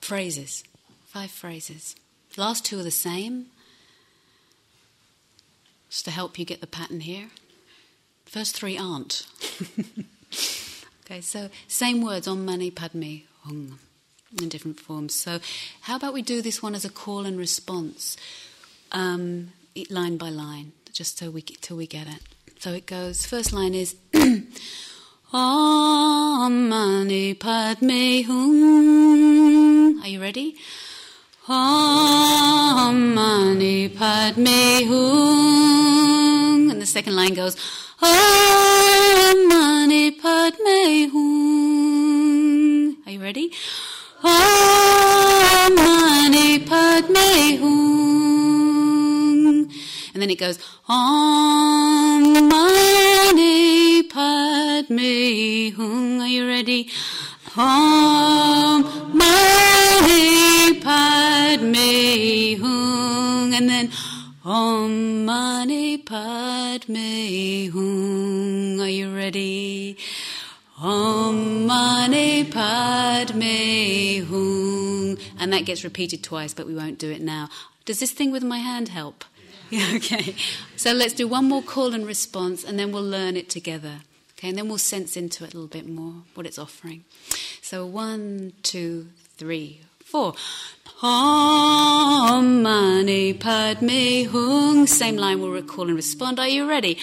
phrases. 0.00 0.64
Five 1.06 1.30
phrases. 1.30 1.94
The 2.34 2.40
last 2.40 2.64
two 2.64 2.78
are 2.78 2.84
the 2.84 2.90
same. 2.90 3.46
Just 5.90 6.04
to 6.06 6.10
help 6.10 6.38
you 6.38 6.44
get 6.44 6.60
the 6.60 6.66
pattern 6.66 7.00
here. 7.00 7.28
First 8.24 8.56
three 8.56 8.78
aren't. 8.78 9.26
okay, 11.04 11.20
so 11.20 11.50
same 11.66 12.00
words 12.00 12.28
Om 12.28 12.44
Mani 12.44 12.70
Padme 12.70 13.22
Hum 13.42 13.78
in 14.40 14.48
different 14.48 14.78
forms. 14.78 15.14
So, 15.14 15.40
how 15.82 15.96
about 15.96 16.14
we 16.14 16.22
do 16.22 16.40
this 16.40 16.62
one 16.62 16.76
as 16.76 16.84
a 16.84 16.90
call 16.90 17.26
and 17.26 17.36
response, 17.36 18.16
um, 18.92 19.52
line 19.90 20.16
by 20.16 20.28
line, 20.28 20.72
just 20.92 21.18
so 21.18 21.30
we 21.30 21.42
till 21.42 21.76
we 21.76 21.88
get 21.88 22.06
it. 22.06 22.22
So 22.60 22.72
it 22.74 22.84
goes. 22.84 23.24
First 23.24 23.54
line 23.54 23.72
is 23.72 23.96
Om 25.32 26.68
Mani 26.68 27.32
Padme 27.32 28.22
Hum. 28.26 29.98
Are 30.02 30.08
you 30.08 30.20
ready? 30.20 30.56
Om 31.48 33.14
Mani 33.14 33.88
Padme 33.88 34.84
Hum. 34.86 36.68
And 36.70 36.82
the 36.82 36.86
second 36.86 37.16
line 37.16 37.32
goes 37.32 37.56
Om 38.02 39.48
Mani 39.48 40.10
Padme 40.10 41.08
Hum. 41.12 42.96
Are 43.06 43.12
you 43.12 43.22
ready? 43.22 43.52
Om 44.22 45.74
Mani 45.76 46.58
Padme 46.58 47.56
Hum. 47.58 48.89
And 50.12 50.20
then 50.20 50.30
it 50.30 50.38
goes 50.38 50.58
Om 50.88 52.48
Mani 52.48 54.02
Padme 54.04 55.70
Hum. 55.76 56.20
Are 56.20 56.26
you 56.26 56.46
ready? 56.46 56.90
Om 57.56 58.82
Mani 59.16 60.80
Padme 60.80 62.56
Hum. 62.60 63.52
And 63.52 63.68
then 63.68 63.90
Om 64.44 65.24
Mani 65.24 65.98
Padme 65.98 67.70
Hum. 67.70 68.80
Are 68.80 68.88
you 68.88 69.14
ready? 69.14 69.96
Om 70.82 71.66
Mani 71.66 72.44
Padme 72.44 74.24
Hum. 74.24 75.18
And 75.38 75.52
that 75.52 75.64
gets 75.66 75.84
repeated 75.84 76.24
twice, 76.24 76.52
but 76.52 76.66
we 76.66 76.74
won't 76.74 76.98
do 76.98 77.10
it 77.10 77.20
now. 77.20 77.48
Does 77.84 78.00
this 78.00 78.12
thing 78.12 78.30
with 78.30 78.42
my 78.42 78.58
hand 78.58 78.88
help? 78.88 79.24
Okay. 79.96 80.34
So 80.76 80.92
let's 80.92 81.14
do 81.14 81.28
one 81.28 81.44
more 81.44 81.62
call 81.62 81.94
and 81.94 82.06
response, 82.06 82.64
and 82.64 82.78
then 82.78 82.90
we'll 82.90 83.04
learn 83.04 83.36
it 83.36 83.48
together. 83.48 84.00
Okay, 84.32 84.48
and 84.48 84.58
then 84.58 84.68
we'll 84.68 84.78
sense 84.78 85.16
into 85.16 85.44
it 85.44 85.52
a 85.54 85.56
little 85.56 85.68
bit 85.68 85.86
more 85.88 86.22
what 86.34 86.46
it's 86.46 86.58
offering. 86.58 87.04
So 87.60 87.84
one, 87.86 88.54
two, 88.62 89.08
three, 89.36 89.82
four. 90.04 90.34
Om 91.02 92.62
Mani 92.62 93.32
Padme 93.34 94.24
Hum. 94.24 94.86
Same 94.86 95.16
line 95.16 95.40
we'll 95.40 95.50
recall 95.50 95.86
and 95.86 95.94
respond. 95.96 96.40
Are 96.40 96.48
you 96.48 96.68
ready? 96.68 96.98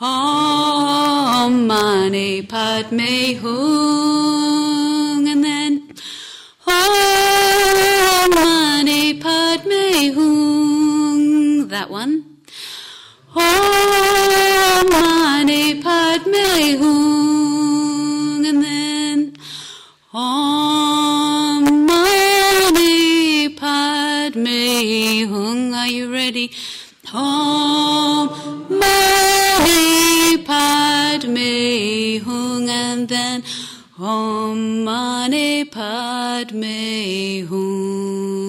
Om 0.00 1.66
Mani 1.66 2.42
Padme 2.42 3.36
Hum. 3.40 5.26
And 5.26 5.44
then 5.44 5.94
Om 6.66 8.30
Mani 8.30 9.14
Padme 9.20 10.12
Hum 10.14 11.01
that 11.70 11.90
one. 11.90 12.38
Om 13.34 14.88
Mani 14.90 15.82
Padme 15.82 16.76
Hum, 16.78 18.44
and 18.44 18.62
then 18.62 19.36
Om 20.12 21.86
Mani 21.86 23.48
Padme 23.50 25.26
Hum. 25.28 25.74
Are 25.74 25.88
you 25.88 26.12
ready? 26.12 26.50
Om 27.14 28.28
Mani 28.68 30.36
Padme 30.44 32.20
Hum, 32.22 32.68
and 32.68 33.08
then 33.08 33.42
Om 33.98 34.84
Mani 34.84 35.64
Padme 35.64 37.46
Hum. 37.46 38.41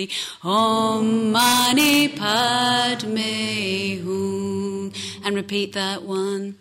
Ready? 0.00 0.12
Om 0.42 1.32
Mani 1.32 2.08
Padme 2.08 3.18
Hum. 4.02 4.92
And 5.24 5.36
repeat 5.36 5.74
that 5.74 6.02
one. 6.02 6.56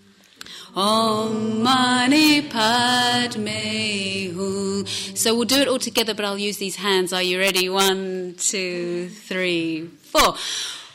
Om 0.75 1.63
Mani 1.63 2.41
Padme 2.41 4.33
Hum. 4.35 4.85
So 5.15 5.35
we'll 5.35 5.45
do 5.45 5.61
it 5.61 5.69
all 5.69 5.79
together, 5.79 6.13
but 6.13 6.25
I'll 6.25 6.37
use 6.37 6.57
these 6.57 6.75
hands. 6.75 7.13
Are 7.13 7.23
you 7.23 7.39
ready? 7.39 7.69
One, 7.69 8.35
two, 8.37 9.07
three, 9.09 9.87
four. 10.03 10.35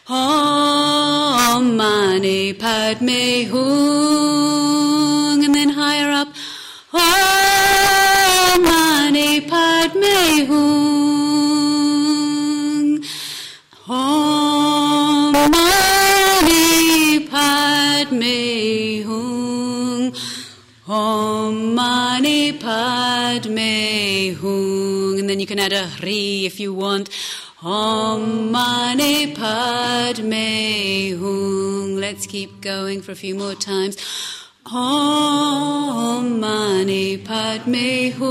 Om 0.07 1.77
Mani 1.79 2.53
Padme 2.53 3.47
Hum. 3.51 5.41
And 5.45 5.55
then 5.55 5.71
higher 5.71 6.11
up. 6.11 6.29
Om 6.93 8.63
Mani 8.63 9.41
Padme 9.41 10.45
Hum. 10.47 11.04
Padme 23.35 24.33
Hum. 24.41 25.19
And 25.19 25.29
then 25.29 25.41
you 25.41 25.47
can 25.47 25.59
add 25.59 25.73
a 25.73 25.89
Hri 25.89 26.47
if 26.47 26.61
you 26.61 26.73
want. 26.73 27.11
Om 27.65 28.53
Mani 28.53 29.35
Padme 29.35 31.19
Hum. 31.19 31.97
Let's 31.97 32.29
keep 32.29 32.61
going 32.61 33.03
for 33.03 33.11
a 33.11 33.17
few 33.17 33.35
more 33.35 33.57
times. 33.57 33.97
Om 34.73 36.39
Mani 36.39 37.19
Padme 37.19 38.13
Hum. 38.13 38.31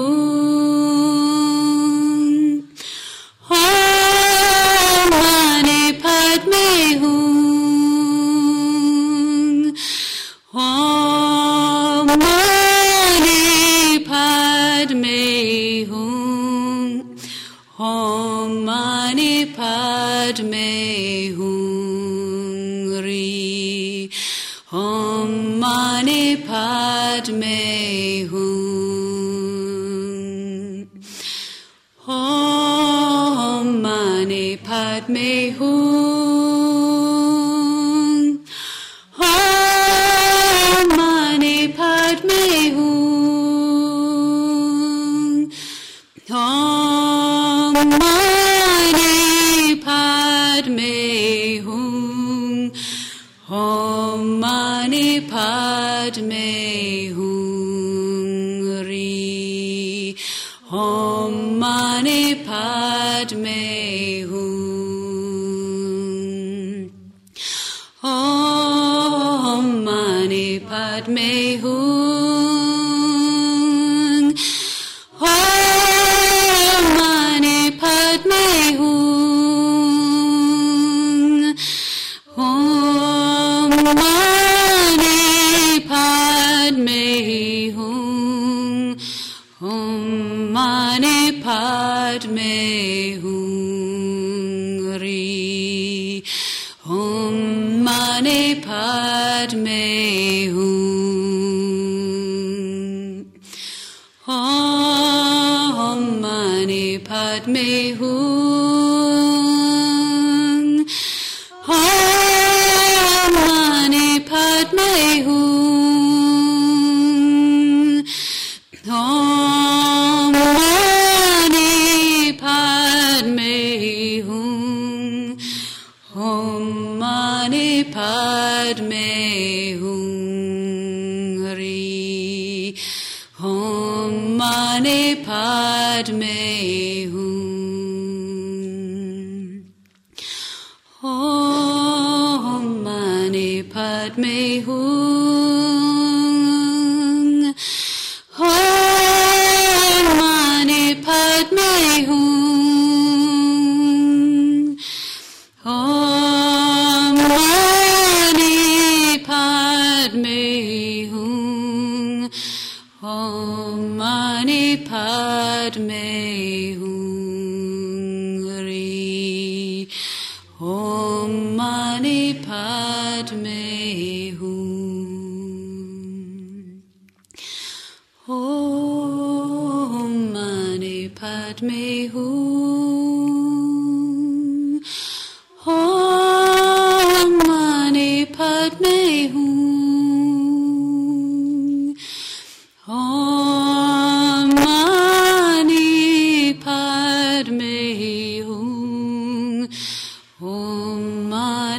Om 3.50 5.10
Mani 5.10 5.94
Padme 6.00 6.98
Hum. 7.02 7.43
Padme 20.24 21.36
Hum. 21.36 23.04
Ri. 23.04 24.10
Om 24.72 25.60
Mani 25.60 26.38
Padme 26.38 27.60
Hum. 28.32 28.48
Om 32.08 33.82
Mani 33.82 34.56
Padme 34.56 35.52
Hum. 35.58 35.93
Mani 71.08 71.58
Padme 71.58 71.62
Hum. 71.62 71.83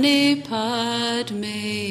Mani 0.05 0.37
Padme 0.37 1.84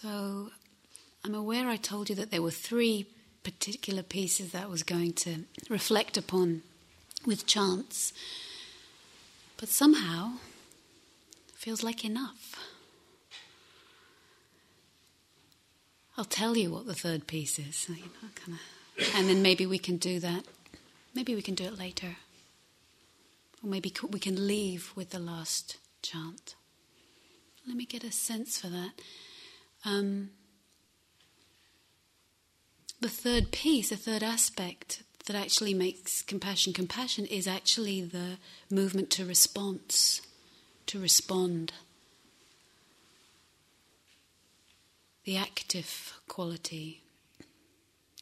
So 0.00 0.50
I'm 1.24 1.34
aware 1.34 1.68
I 1.68 1.76
told 1.76 2.08
you 2.08 2.14
that 2.16 2.30
there 2.30 2.40
were 2.40 2.50
three 2.50 3.06
particular 3.42 4.02
pieces 4.02 4.52
that 4.52 4.64
I 4.64 4.66
was 4.66 4.82
going 4.82 5.12
to 5.14 5.44
reflect 5.68 6.16
upon 6.16 6.62
with 7.26 7.46
chants. 7.46 8.14
But 9.58 9.68
somehow, 9.68 10.36
it 11.48 11.54
feels 11.56 11.82
like 11.82 12.02
enough. 12.02 12.56
I'll 16.16 16.24
tell 16.24 16.56
you 16.56 16.70
what 16.70 16.86
the 16.86 16.94
third 16.94 17.26
piece 17.26 17.58
is, 17.58 17.86
you 17.88 17.96
know, 17.96 18.28
kind 18.34 18.58
of, 18.58 19.14
and 19.16 19.28
then 19.28 19.42
maybe 19.42 19.66
we 19.66 19.78
can 19.78 19.96
do 19.96 20.18
that. 20.20 20.44
Maybe 21.14 21.34
we 21.34 21.42
can 21.42 21.54
do 21.54 21.64
it 21.64 21.78
later, 21.78 22.16
or 23.62 23.68
maybe 23.68 23.92
we 24.08 24.18
can 24.18 24.46
leave 24.46 24.92
with 24.94 25.10
the 25.10 25.18
last 25.18 25.76
chant. 26.02 26.54
Let 27.66 27.76
me 27.76 27.84
get 27.84 28.04
a 28.04 28.12
sense 28.12 28.58
for 28.58 28.68
that. 28.68 28.92
Um, 29.84 30.30
the 33.00 33.08
third 33.08 33.50
piece, 33.50 33.90
the 33.90 33.96
third 33.96 34.22
aspect 34.22 35.02
that 35.26 35.36
actually 35.36 35.74
makes 35.74 36.22
compassion 36.22 36.72
compassion 36.72 37.26
is 37.26 37.46
actually 37.46 38.02
the 38.02 38.38
movement 38.70 39.10
to 39.10 39.24
response, 39.24 40.22
to 40.86 40.98
respond. 40.98 41.72
the 45.24 45.36
active 45.36 46.18
quality 46.28 47.02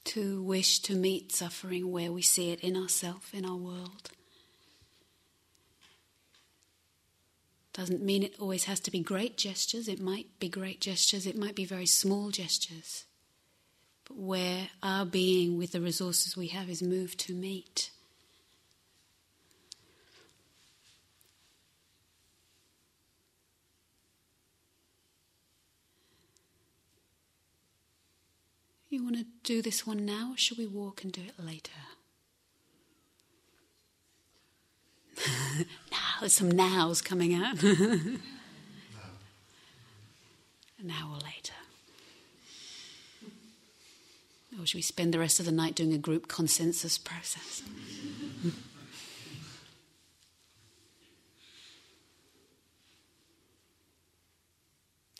to 0.04 0.42
wish 0.42 0.80
to 0.80 0.94
meet 0.94 1.32
suffering 1.32 1.90
where 1.90 2.10
we 2.12 2.22
see 2.22 2.50
it 2.50 2.60
in 2.60 2.76
ourself, 2.76 3.30
in 3.32 3.44
our 3.44 3.56
world. 3.56 4.10
Doesn't 7.78 8.02
mean 8.02 8.24
it 8.24 8.34
always 8.40 8.64
has 8.64 8.80
to 8.80 8.90
be 8.90 8.98
great 8.98 9.36
gestures, 9.36 9.86
it 9.86 10.00
might 10.00 10.26
be 10.40 10.48
great 10.48 10.80
gestures, 10.80 11.26
it 11.26 11.36
might 11.36 11.54
be 11.54 11.64
very 11.64 11.86
small 11.86 12.30
gestures. 12.30 13.04
But 14.04 14.16
where 14.16 14.70
our 14.82 15.06
being 15.06 15.56
with 15.56 15.70
the 15.70 15.80
resources 15.80 16.36
we 16.36 16.48
have 16.48 16.68
is 16.68 16.82
moved 16.82 17.20
to 17.20 17.34
meet. 17.34 17.90
You 28.90 29.04
want 29.04 29.18
to 29.18 29.26
do 29.44 29.62
this 29.62 29.86
one 29.86 30.04
now, 30.04 30.32
or 30.32 30.36
should 30.36 30.58
we 30.58 30.66
walk 30.66 31.04
and 31.04 31.12
do 31.12 31.20
it 31.20 31.38
later? 31.38 31.70
now, 35.90 35.98
there's 36.20 36.34
some 36.34 36.50
nows 36.50 37.02
coming 37.02 37.34
out. 37.34 37.62
an 37.62 38.20
hour 40.90 41.16
later. 41.16 41.54
Or 44.60 44.66
should 44.66 44.78
we 44.78 44.82
spend 44.82 45.14
the 45.14 45.18
rest 45.18 45.38
of 45.40 45.46
the 45.46 45.52
night 45.52 45.74
doing 45.74 45.92
a 45.92 45.98
group 45.98 46.28
consensus 46.28 46.98
process? 46.98 47.62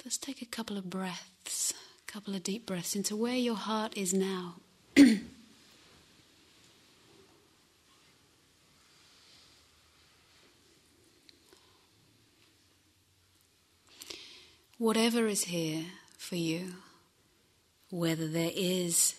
Let's 0.05 0.19
take 0.19 0.41
a 0.43 0.47
couple 0.47 0.79
of 0.79 0.89
breaths 0.89 1.75
a 2.09 2.13
couple 2.13 2.35
of 2.35 2.43
deep 2.43 2.67
breaths 2.67 2.97
into 2.97 3.15
where 3.17 3.37
your 3.37 3.55
heart 3.57 3.97
is 3.97 4.15
now. 4.15 4.57
Whatever 14.79 15.27
is 15.27 15.45
here 15.45 15.87
for 16.17 16.37
you, 16.37 16.75
whether 17.91 18.29
there 18.29 18.53
is 18.55 19.17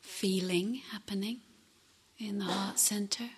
feeling 0.00 0.80
happening 0.90 1.38
in 2.18 2.40
the 2.40 2.46
heart 2.46 2.80
center, 2.80 3.30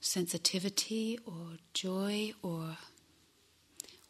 sensitivity 0.00 1.20
or 1.24 1.58
joy 1.72 2.32
or 2.42 2.78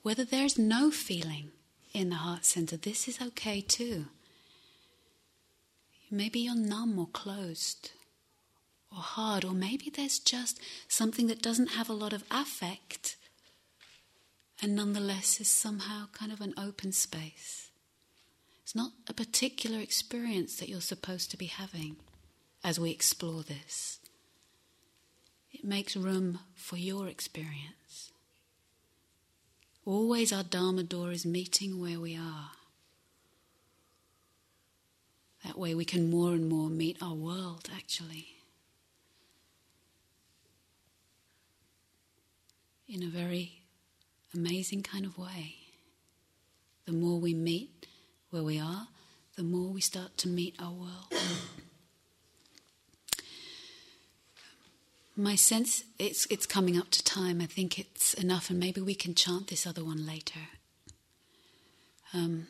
whether 0.00 0.24
there's 0.24 0.59
no 0.59 0.90
feeling 0.90 1.50
in 1.92 2.09
the 2.09 2.16
heart 2.16 2.46
center, 2.46 2.78
this 2.78 3.09
is 3.09 3.20
okay 3.20 3.61
too. 3.61 4.06
Maybe 6.11 6.40
you're 6.40 6.54
numb 6.54 6.98
or 6.98 7.09
closed 7.09 7.90
or 8.90 9.02
hard, 9.02 9.44
or 9.44 9.52
maybe 9.52 9.90
there's 9.90 10.18
just 10.18 10.59
something 10.88 11.26
that 11.26 11.42
doesn't 11.42 11.72
have 11.72 11.90
a 11.90 11.92
lot 11.92 12.14
of 12.14 12.24
affect 12.30 13.16
and 14.61 14.74
nonetheless 14.74 15.40
is 15.40 15.48
somehow 15.48 16.06
kind 16.12 16.32
of 16.32 16.40
an 16.40 16.54
open 16.56 16.92
space. 16.92 17.70
It's 18.62 18.74
not 18.74 18.92
a 19.06 19.14
particular 19.14 19.78
experience 19.78 20.56
that 20.56 20.68
you're 20.68 20.80
supposed 20.80 21.30
to 21.30 21.36
be 21.36 21.46
having 21.46 21.96
as 22.64 22.78
we 22.78 22.90
explore 22.90 23.42
this. 23.42 23.98
It 25.52 25.64
makes 25.64 25.96
room 25.96 26.40
for 26.54 26.76
your 26.76 27.09
experience. 27.09 28.12
Always 29.84 30.32
our 30.32 30.42
Dharma 30.42 30.82
door 30.82 31.12
is 31.12 31.24
meeting 31.24 31.80
where 31.80 31.98
we 31.98 32.14
are. 32.14 32.50
That 35.46 35.56
way 35.59 35.74
we 35.74 35.86
can 35.86 36.11
more 36.11 36.32
and 36.32 36.46
more 36.48 36.68
meet 36.68 36.98
our 37.00 37.14
world, 37.14 37.70
actually. 37.74 38.34
In 42.86 43.02
a 43.02 43.06
very 43.06 43.57
amazing 44.35 44.83
kind 44.83 45.05
of 45.05 45.18
way. 45.18 45.57
The 46.87 46.93
more 46.93 47.18
we 47.18 47.35
meet 47.35 47.87
where 48.31 48.43
we 48.43 48.59
are, 48.59 48.89
the 49.37 49.43
more 49.43 49.70
we 49.72 49.81
start 49.81 50.16
to 50.18 50.29
meet 50.29 50.57
our 50.59 50.72
world. 50.72 51.12
My 55.16 55.35
sense 55.35 55.85
it's 55.99 56.26
it's 56.26 56.47
coming 56.47 56.79
up 56.79 56.91
to 56.91 57.03
time. 57.03 57.41
I 57.41 57.47
think 57.47 57.79
it's 57.79 58.14
enough, 58.14 58.51
and 58.51 58.59
maybe 58.59 58.81
we 58.81 58.95
can 58.95 59.14
chant 59.14 59.49
this 59.49 59.66
other 59.66 59.85
one 59.85 60.07
later. 60.07 60.41
Um, 62.14 62.47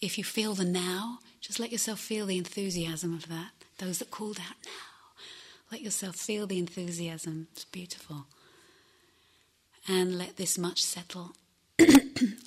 if 0.00 0.18
you 0.18 0.24
feel 0.24 0.54
the 0.54 0.64
now, 0.64 1.20
just 1.40 1.60
let 1.60 1.72
yourself 1.72 2.00
feel 2.00 2.26
the 2.26 2.36
enthusiasm 2.36 3.14
of 3.14 3.28
that. 3.28 3.52
Those 3.78 3.98
that 4.00 4.10
called 4.10 4.38
out 4.38 4.56
now, 4.64 5.22
let 5.70 5.82
yourself 5.82 6.16
feel 6.16 6.46
the 6.46 6.58
enthusiasm. 6.58 7.48
It's 7.52 7.64
beautiful. 7.64 8.26
And 9.86 10.16
let 10.16 10.36
this 10.36 10.56
much 10.56 10.82
settle 10.82 11.32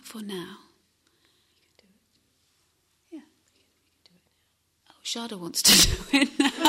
for 0.04 0.24
now. 0.24 0.58
Yeah. 3.12 3.20
Oh, 4.90 4.94
Sharda 5.04 5.38
wants 5.40 5.62
to 5.62 5.72
do 5.88 6.18
it 6.18 6.30
now. 6.40 6.50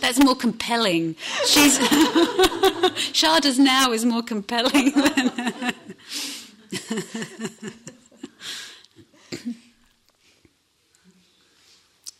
That's 0.00 0.18
more 0.22 0.36
compelling. 0.36 1.16
She's 1.44 1.78
Sharda's 3.12 3.58
now 3.58 3.92
is 3.92 4.04
more 4.04 4.22
compelling 4.22 4.92
than. 4.92 5.74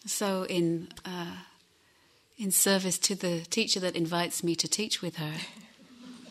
so 0.04 0.44
in 0.44 0.88
uh, 1.04 1.36
in 2.38 2.50
service 2.50 2.98
to 2.98 3.14
the 3.14 3.40
teacher 3.50 3.80
that 3.80 3.96
invites 3.96 4.44
me 4.44 4.54
to 4.56 4.68
teach 4.68 5.00
with 5.02 5.16
her, 5.16 5.34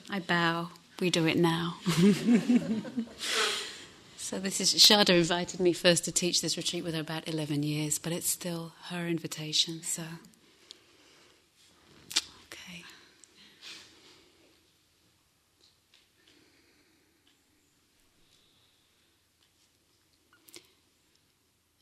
I 0.10 0.20
bow. 0.20 0.70
We 1.00 1.10
do 1.10 1.26
it 1.28 1.38
now. 1.38 1.78
so 4.18 4.40
this 4.40 4.62
is 4.62 4.74
Sharda 4.76 5.18
invited 5.18 5.60
me 5.60 5.74
first 5.74 6.06
to 6.06 6.12
teach 6.12 6.42
this 6.42 6.56
retreat 6.56 6.84
with 6.86 6.94
her 6.94 7.02
about 7.02 7.28
eleven 7.28 7.64
years, 7.64 8.00
but 8.00 8.14
it's 8.14 8.30
still 8.30 8.74
her 8.90 9.08
invitation. 9.08 9.82
So. 9.84 10.04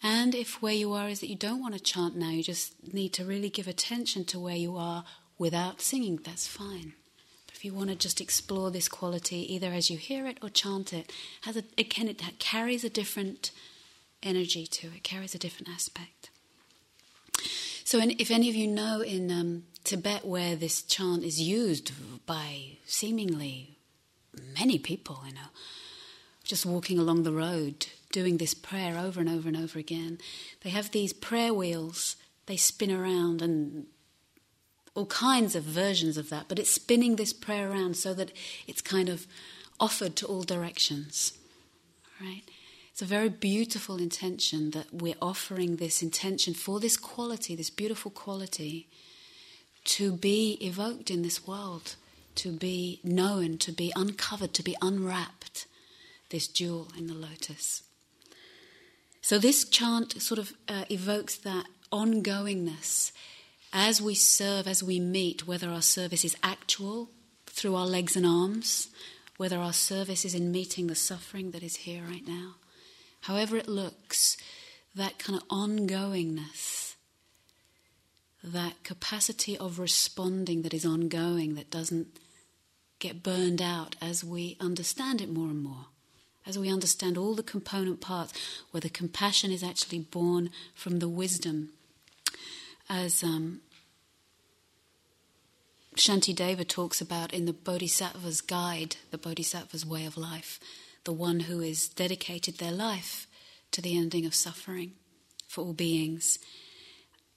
And 0.05 0.35
if 0.35 0.61
where 0.61 0.73
you 0.73 0.91
are 0.91 1.07
is 1.07 1.21
that 1.21 1.29
you 1.29 1.37
don't 1.37 1.61
want 1.61 1.75
to 1.75 1.79
chant 1.79 2.17
now, 2.17 2.29
you 2.29 2.43
just 2.43 2.93
need 2.93 3.13
to 3.13 3.23
really 3.23 3.49
give 3.49 3.69
attention 3.69 4.25
to 4.25 4.39
where 4.39 4.55
you 4.55 4.75
are 4.75 5.05
without 5.37 5.81
singing, 5.81 6.19
that's 6.21 6.45
fine. 6.45 6.93
But 7.47 7.55
if 7.55 7.63
you 7.63 7.73
want 7.73 7.89
to 7.89 7.95
just 7.95 8.19
explore 8.19 8.69
this 8.69 8.89
quality, 8.89 9.53
either 9.53 9.71
as 9.71 9.89
you 9.89 9.97
hear 9.97 10.27
it 10.27 10.39
or 10.43 10.49
chant 10.49 10.91
it, 10.91 11.11
has 11.43 11.55
a, 11.55 11.63
it, 11.77 11.89
can, 11.89 12.09
it 12.09 12.21
carries 12.37 12.83
a 12.83 12.89
different 12.89 13.51
energy 14.21 14.67
to 14.67 14.87
it, 14.87 15.03
carries 15.03 15.33
a 15.33 15.39
different 15.39 15.69
aspect. 15.69 16.29
So, 17.85 17.99
if 18.01 18.31
any 18.31 18.49
of 18.49 18.55
you 18.55 18.67
know 18.67 19.01
in 19.01 19.29
um, 19.29 19.63
Tibet 19.83 20.25
where 20.25 20.55
this 20.55 20.81
chant 20.81 21.23
is 21.23 21.41
used 21.41 21.91
by 22.25 22.77
seemingly 22.85 23.77
many 24.57 24.79
people, 24.79 25.21
you 25.27 25.33
know, 25.33 25.51
just 26.43 26.65
walking 26.65 26.97
along 26.97 27.23
the 27.23 27.33
road, 27.33 27.87
doing 28.13 28.37
this 28.37 28.53
prayer 28.53 28.97
over 28.97 29.19
and 29.19 29.27
over 29.27 29.49
and 29.49 29.57
over 29.57 29.77
again. 29.77 30.19
They 30.61 30.69
have 30.69 30.91
these 30.91 31.11
prayer 31.11 31.53
wheels, 31.53 32.15
they 32.45 32.55
spin 32.55 32.91
around, 32.91 33.41
and 33.41 33.87
all 34.95 35.07
kinds 35.07 35.55
of 35.55 35.63
versions 35.63 36.15
of 36.15 36.29
that, 36.29 36.45
but 36.47 36.59
it's 36.59 36.69
spinning 36.69 37.17
this 37.17 37.33
prayer 37.33 37.71
around 37.71 37.97
so 37.97 38.13
that 38.13 38.31
it's 38.67 38.81
kind 38.81 39.09
of 39.09 39.27
offered 39.79 40.15
to 40.17 40.27
all 40.27 40.43
directions. 40.43 41.33
Right? 42.21 42.43
It's 42.91 43.01
a 43.01 43.05
very 43.05 43.29
beautiful 43.29 43.97
intention 43.97 44.69
that 44.71 44.93
we're 44.93 45.15
offering 45.19 45.77
this 45.77 46.03
intention 46.03 46.53
for 46.53 46.79
this 46.79 46.95
quality, 46.95 47.55
this 47.55 47.71
beautiful 47.71 48.11
quality, 48.11 48.87
to 49.85 50.11
be 50.13 50.59
evoked 50.61 51.09
in 51.09 51.23
this 51.23 51.47
world, 51.47 51.95
to 52.35 52.51
be 52.51 52.99
known, 53.03 53.57
to 53.57 53.71
be 53.71 53.91
uncovered, 53.95 54.53
to 54.53 54.63
be 54.63 54.75
unwrapped, 54.79 55.65
this 56.29 56.47
jewel 56.47 56.89
in 56.95 57.07
the 57.07 57.15
lotus. 57.15 57.81
So 59.23 59.39
this 59.39 59.63
chant 59.63 60.21
sort 60.21 60.37
of 60.37 60.51
uh, 60.67 60.83
evokes 60.89 61.37
that 61.37 61.65
ongoingness 61.93 63.13
as 63.71 64.01
we 64.01 64.15
serve, 64.15 64.67
as 64.67 64.83
we 64.83 64.99
meet, 64.99 65.47
whether 65.47 65.69
our 65.69 65.81
service 65.81 66.25
is 66.25 66.35
actual 66.43 67.09
through 67.47 67.73
our 67.73 67.87
legs 67.87 68.17
and 68.17 68.25
arms, 68.25 68.89
whether 69.37 69.59
our 69.59 69.71
service 69.71 70.25
is 70.25 70.35
in 70.35 70.51
meeting 70.51 70.87
the 70.87 70.93
suffering 70.95 71.51
that 71.51 71.63
is 71.63 71.77
here 71.77 72.03
right 72.03 72.27
now, 72.27 72.55
however 73.21 73.55
it 73.55 73.69
looks, 73.69 74.35
that 74.93 75.19
kind 75.19 75.39
of 75.41 75.47
ongoingness, 75.47 76.95
that 78.43 78.83
capacity 78.83 79.57
of 79.57 79.79
responding 79.79 80.63
that 80.63 80.73
is 80.73 80.85
ongoing, 80.85 81.55
that 81.55 81.71
doesn't 81.71 82.19
get 82.99 83.23
burned 83.23 83.61
out 83.61 83.95
as 84.01 84.21
we 84.21 84.57
understand 84.59 85.21
it 85.21 85.29
more 85.29 85.47
and 85.47 85.63
more, 85.63 85.85
as 86.45 86.57
we 86.57 86.69
understand 86.69 87.17
all 87.17 87.35
the 87.35 87.43
component 87.43 88.01
parts, 88.01 88.33
where 88.71 88.81
the 88.81 88.89
compassion 88.89 89.51
is 89.51 89.63
actually 89.63 89.99
born 89.99 90.49
from 90.75 90.99
the 90.99 91.09
wisdom 91.09 91.69
as 92.89 93.23
um, 93.23 93.61
Shantideva 95.95 96.67
talks 96.67 97.01
about 97.01 97.33
in 97.33 97.45
the 97.45 97.53
Bodhisattva's 97.53 98.41
guide, 98.41 98.97
the 99.11 99.17
Bodhisattva's 99.17 99.85
way 99.85 100.05
of 100.05 100.17
life, 100.17 100.59
the 101.03 101.13
one 101.13 101.41
who 101.41 101.59
has 101.59 101.87
dedicated 101.87 102.57
their 102.57 102.71
life 102.71 103.27
to 103.71 103.81
the 103.81 103.97
ending 103.97 104.25
of 104.25 104.35
suffering 104.35 104.93
for 105.47 105.61
all 105.61 105.73
beings. 105.73 106.39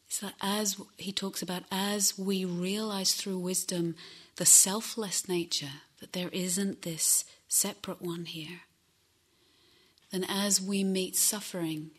So 0.09 0.29
as 0.41 0.81
he 0.97 1.13
talks 1.13 1.43
about, 1.43 1.65
as 1.71 2.19
we 2.19 2.45
realize 2.45 3.15
through 3.15 3.39
wisdom 3.39 3.97
the 4.37 4.47
selfless 4.47 5.29
nature, 5.29 5.83
that 6.01 6.13
there 6.13 6.29
isn't 6.29 6.83
this 6.83 7.25
separate 7.49 8.03
one 8.03 8.27
here, 8.27 8.61
then 10.23 10.31
as 10.31 10.61
we 10.61 10.83
meet 10.85 11.17
suffering, 11.17 11.91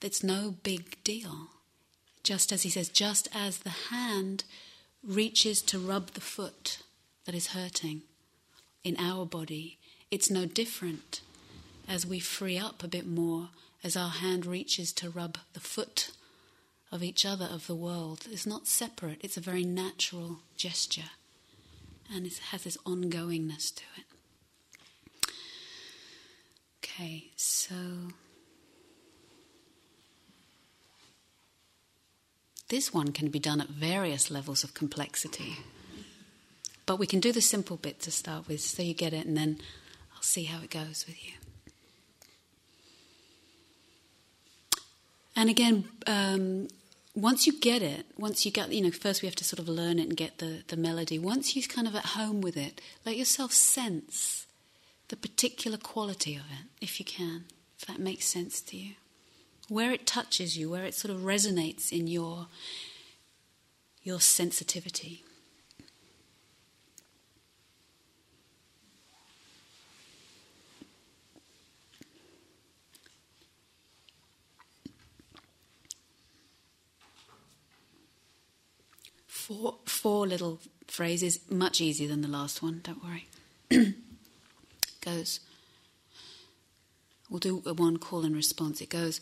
that's 0.00 0.22
no 0.22 0.54
big 0.62 1.02
deal 1.04 1.48
just 2.22 2.52
as 2.52 2.62
he 2.62 2.70
says, 2.70 2.88
just 2.88 3.28
as 3.34 3.58
the 3.58 3.70
hand 3.90 4.44
reaches 5.02 5.62
to 5.62 5.78
rub 5.78 6.10
the 6.10 6.20
foot 6.20 6.78
that 7.24 7.34
is 7.34 7.48
hurting 7.48 8.02
in 8.84 8.96
our 8.98 9.24
body, 9.24 9.78
it's 10.10 10.30
no 10.30 10.46
different 10.46 11.20
as 11.88 12.06
we 12.06 12.20
free 12.20 12.58
up 12.58 12.82
a 12.82 12.88
bit 12.88 13.06
more, 13.06 13.48
as 13.82 13.96
our 13.96 14.10
hand 14.10 14.44
reaches 14.44 14.92
to 14.92 15.08
rub 15.08 15.38
the 15.54 15.60
foot 15.60 16.10
of 16.92 17.02
each 17.02 17.24
other 17.24 17.46
of 17.46 17.66
the 17.66 17.74
world. 17.74 18.26
It's 18.30 18.46
not 18.46 18.66
separate, 18.66 19.18
it's 19.22 19.36
a 19.36 19.40
very 19.40 19.64
natural 19.64 20.40
gesture, 20.56 21.10
and 22.12 22.26
it 22.26 22.38
has 22.50 22.64
this 22.64 22.76
ongoingness 22.86 23.74
to 23.76 23.82
it. 23.96 24.09
Okay, 26.82 27.30
so. 27.36 27.74
This 32.68 32.94
one 32.94 33.12
can 33.12 33.28
be 33.30 33.40
done 33.40 33.60
at 33.60 33.68
various 33.68 34.30
levels 34.30 34.62
of 34.62 34.74
complexity. 34.74 35.58
But 36.86 36.98
we 36.98 37.06
can 37.06 37.20
do 37.20 37.32
the 37.32 37.40
simple 37.40 37.76
bit 37.76 38.00
to 38.02 38.10
start 38.10 38.48
with 38.48 38.60
so 38.60 38.82
you 38.82 38.94
get 38.94 39.12
it, 39.12 39.26
and 39.26 39.36
then 39.36 39.58
I'll 40.14 40.22
see 40.22 40.44
how 40.44 40.62
it 40.62 40.70
goes 40.70 41.04
with 41.06 41.22
you. 41.24 41.32
And 45.36 45.50
again, 45.50 45.88
um, 46.06 46.68
once 47.14 47.46
you 47.46 47.58
get 47.58 47.82
it, 47.82 48.06
once 48.16 48.44
you 48.44 48.52
get, 48.52 48.72
you 48.72 48.82
know, 48.82 48.90
first 48.90 49.22
we 49.22 49.26
have 49.26 49.36
to 49.36 49.44
sort 49.44 49.58
of 49.58 49.68
learn 49.68 49.98
it 49.98 50.08
and 50.08 50.16
get 50.16 50.38
the, 50.38 50.62
the 50.68 50.76
melody. 50.76 51.18
Once 51.18 51.56
you're 51.56 51.66
kind 51.66 51.88
of 51.88 51.96
at 51.96 52.06
home 52.06 52.40
with 52.40 52.56
it, 52.56 52.80
let 53.04 53.16
yourself 53.16 53.52
sense 53.52 54.39
the 55.10 55.16
particular 55.16 55.76
quality 55.76 56.34
of 56.34 56.42
it, 56.42 56.66
if 56.80 56.98
you 56.98 57.04
can, 57.04 57.44
if 57.78 57.86
that 57.86 58.00
makes 58.00 58.26
sense 58.26 58.60
to 58.62 58.76
you 58.76 58.94
where 59.70 59.92
it 59.92 60.04
touches 60.04 60.58
you, 60.58 60.68
where 60.68 60.84
it 60.84 60.94
sort 60.94 61.14
of 61.14 61.20
resonates 61.22 61.92
in 61.92 62.08
your, 62.08 62.48
your 64.02 64.20
sensitivity. 64.20 65.22
Four, 79.28 79.76
four 79.84 80.26
little 80.26 80.58
phrases, 80.88 81.38
much 81.48 81.80
easier 81.80 82.08
than 82.08 82.22
the 82.22 82.28
last 82.28 82.60
one, 82.60 82.80
don't 82.82 83.02
worry. 83.04 83.94
goes, 85.00 85.40
we'll 87.28 87.38
do 87.38 87.56
one 87.56 87.98
call 87.98 88.24
and 88.24 88.34
response. 88.34 88.80
It 88.80 88.90
goes, 88.90 89.20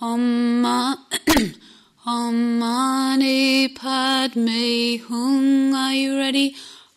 Om, 0.00 0.62
Mani 2.06 3.68
Padme 3.68 4.98
Hung. 5.06 5.74
Are 5.74 5.92
you 5.92 6.16
ready? 6.16 6.56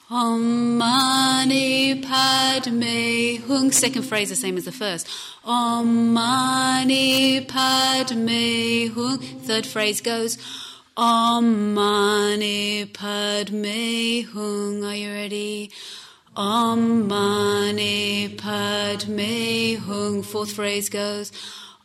Om 0.10 0.78
Mani 0.78 2.01
Padme 2.01 3.38
Hung. 3.47 3.72
Second 3.72 4.04
phrase 4.04 4.30
the 4.30 4.36
same 4.36 4.58
as 4.58 4.66
the 4.66 4.72
first. 4.72 5.08
Om 5.43 6.14
Mani 6.14 7.41
Padme 7.41 8.88
Hung. 8.93 9.18
Third 9.18 9.66
phrase 9.66 10.01
goes. 10.01 10.38
Om 10.95 11.74
Mani 11.74 12.86
Padme 12.86 14.24
Hung. 14.32 14.84
Are 14.84 14.95
you 14.95 15.12
ready? 15.12 15.72
Om 16.36 17.08
Mani 17.08 18.28
Padme 18.30 19.76
Hung. 19.78 20.24
Fourth 20.24 20.54
phrase 20.54 20.90
goes. 20.90 21.32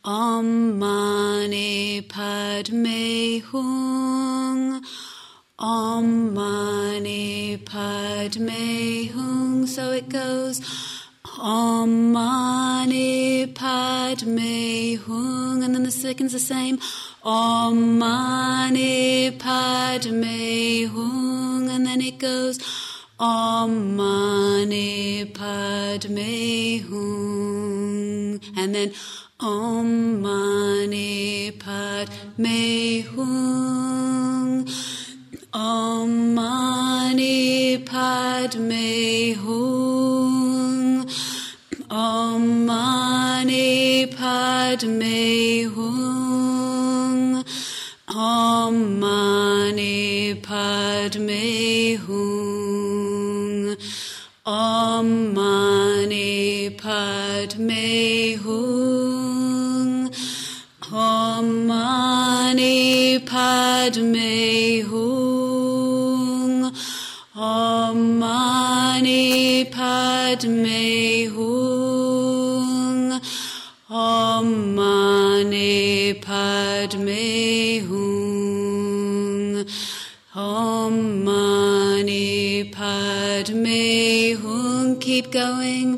Om 0.03 0.79
Mani 0.79 2.01
Padme 2.01 3.41
Hung. 3.41 4.83
Om 5.59 6.33
Mani 6.33 7.57
Padme 7.57 9.11
Hung. 9.13 9.67
So 9.67 9.91
it 9.91 10.09
goes. 10.09 10.61
Om 11.39 12.11
Mani 12.11 13.45
Padme 13.45 14.95
Hung. 14.97 15.61
And 15.63 15.75
then 15.75 15.83
the 15.83 15.91
second's 15.91 16.33
the 16.33 16.39
same. 16.39 16.79
Om 17.23 17.99
Mani 17.99 19.29
Padme 19.29 20.87
Hung. 20.87 21.69
And 21.69 21.85
then 21.85 22.01
it 22.01 22.17
goes. 22.17 22.57
Om 23.21 23.97
Mani 23.97 25.25
Padme 25.25 26.79
Hung. 26.87 28.39
And 28.55 28.73
then 28.73 28.93
Om 29.41 30.21
Mani 30.21 31.51
Padme 31.51 33.01
Hung. 33.01 34.69
Om 35.51 36.33
Mani 36.33 37.79
Padme 37.79 39.33
Hung. 39.33 41.05
Om 41.89 42.65
Mani 42.65 44.07
Padme 44.07 45.63
Hung. 45.75 47.43
Om 48.07 48.99
Mani 49.01 50.35
Padme 50.35 51.97
Hung. 51.97 52.08
में 57.59 58.35
हूँ 58.37 60.05
ओम 60.93 61.45
माने 61.67 63.17
पद 63.31 63.97
में 64.03 64.81
हूँ 64.81 66.71
ओम 67.47 67.97
माने 68.19 69.63
पद 69.75 70.45
में 70.47 71.27
हूँ 71.27 73.19
ओम 74.03 74.49
माने 74.77 76.13
पद 76.25 76.95
में 76.99 77.81
हूँ 77.87 79.65
ओम 80.45 80.99
माने 81.25 82.63
पद 82.75 83.53
में 83.55 84.33
हूँ 84.33 84.59
keep 85.01 85.31
going 85.31 85.97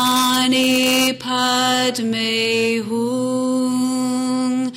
Padme 1.81 2.83
Hum. 2.87 4.71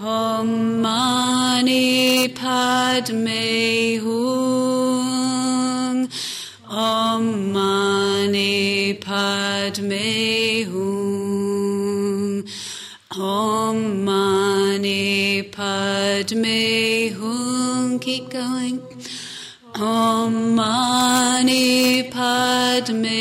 Om 0.00 0.48
Mani 0.80 2.28
Padme 2.28 3.98
Hum. 4.04 5.28
Om 6.70 7.52
Mani 7.52 8.94
Padme 8.94 10.64
Hum. 10.70 12.44
Om 13.18 14.04
Mani 14.04 15.42
Padme 15.42 17.10
Hum. 17.18 17.98
Keep 17.98 18.30
going. 18.30 18.80
Om 19.74 20.54
Mani 20.54 22.04
Padme 22.12 23.17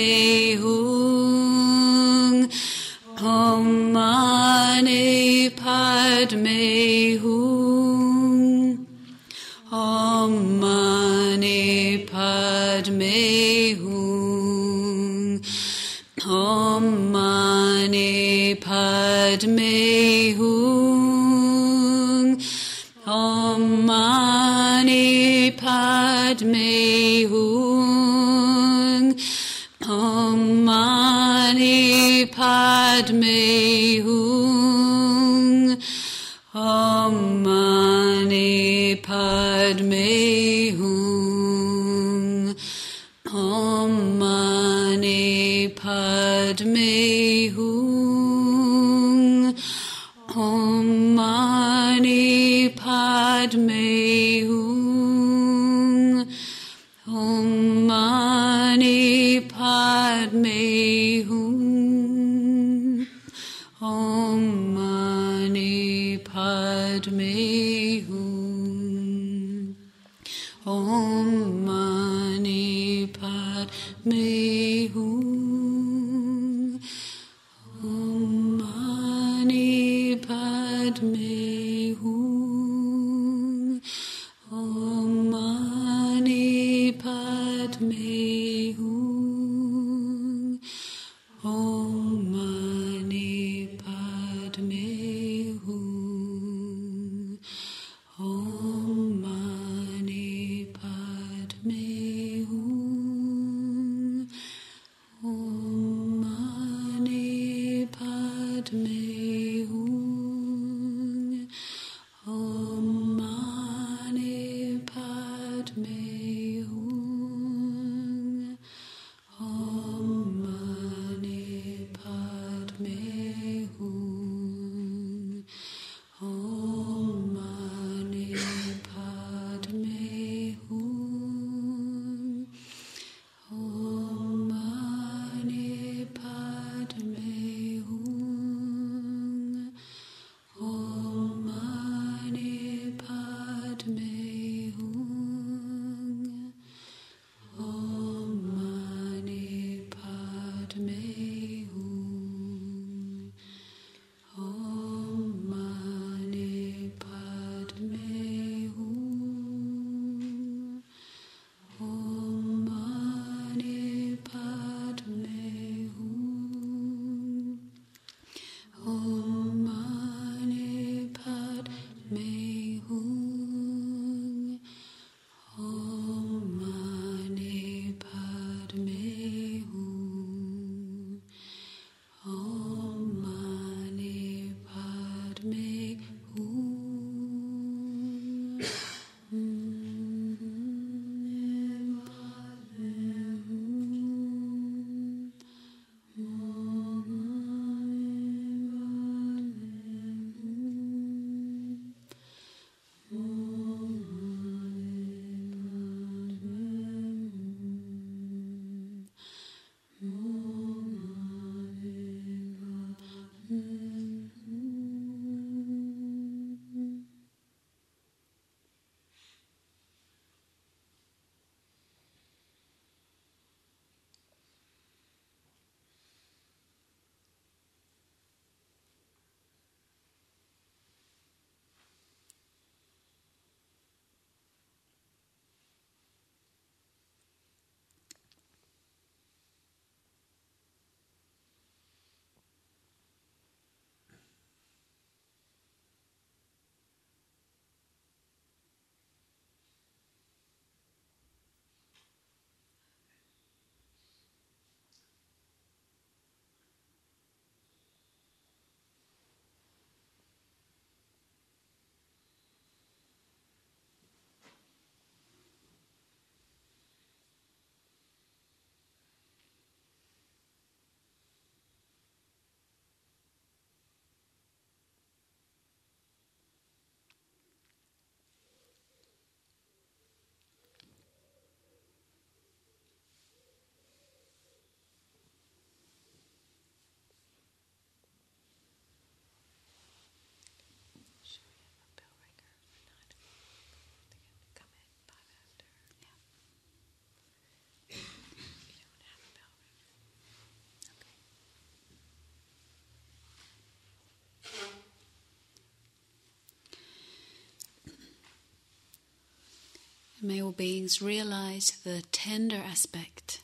May 310.28 310.42
all 310.42 310.52
beings 310.52 311.02
realize 311.02 311.72
the 311.86 312.04
tender 312.12 312.58
aspect 312.58 313.40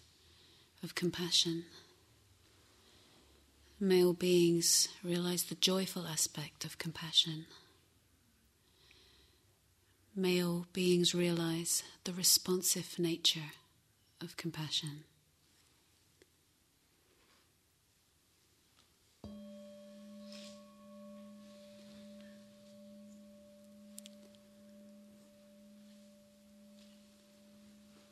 of 0.84 0.96
compassion. 0.96 1.64
May 3.80 4.04
all 4.04 4.12
beings 4.12 4.90
realize 5.02 5.44
the 5.44 5.56
joyful 5.56 6.06
aspect 6.06 6.66
of 6.66 6.78
compassion. 6.78 7.46
May 10.14 10.44
all 10.44 10.66
beings 10.74 11.16
realize 11.16 11.84
the 12.04 12.12
responsive 12.12 13.00
nature 13.00 13.54
of 14.20 14.36
compassion. 14.36 15.06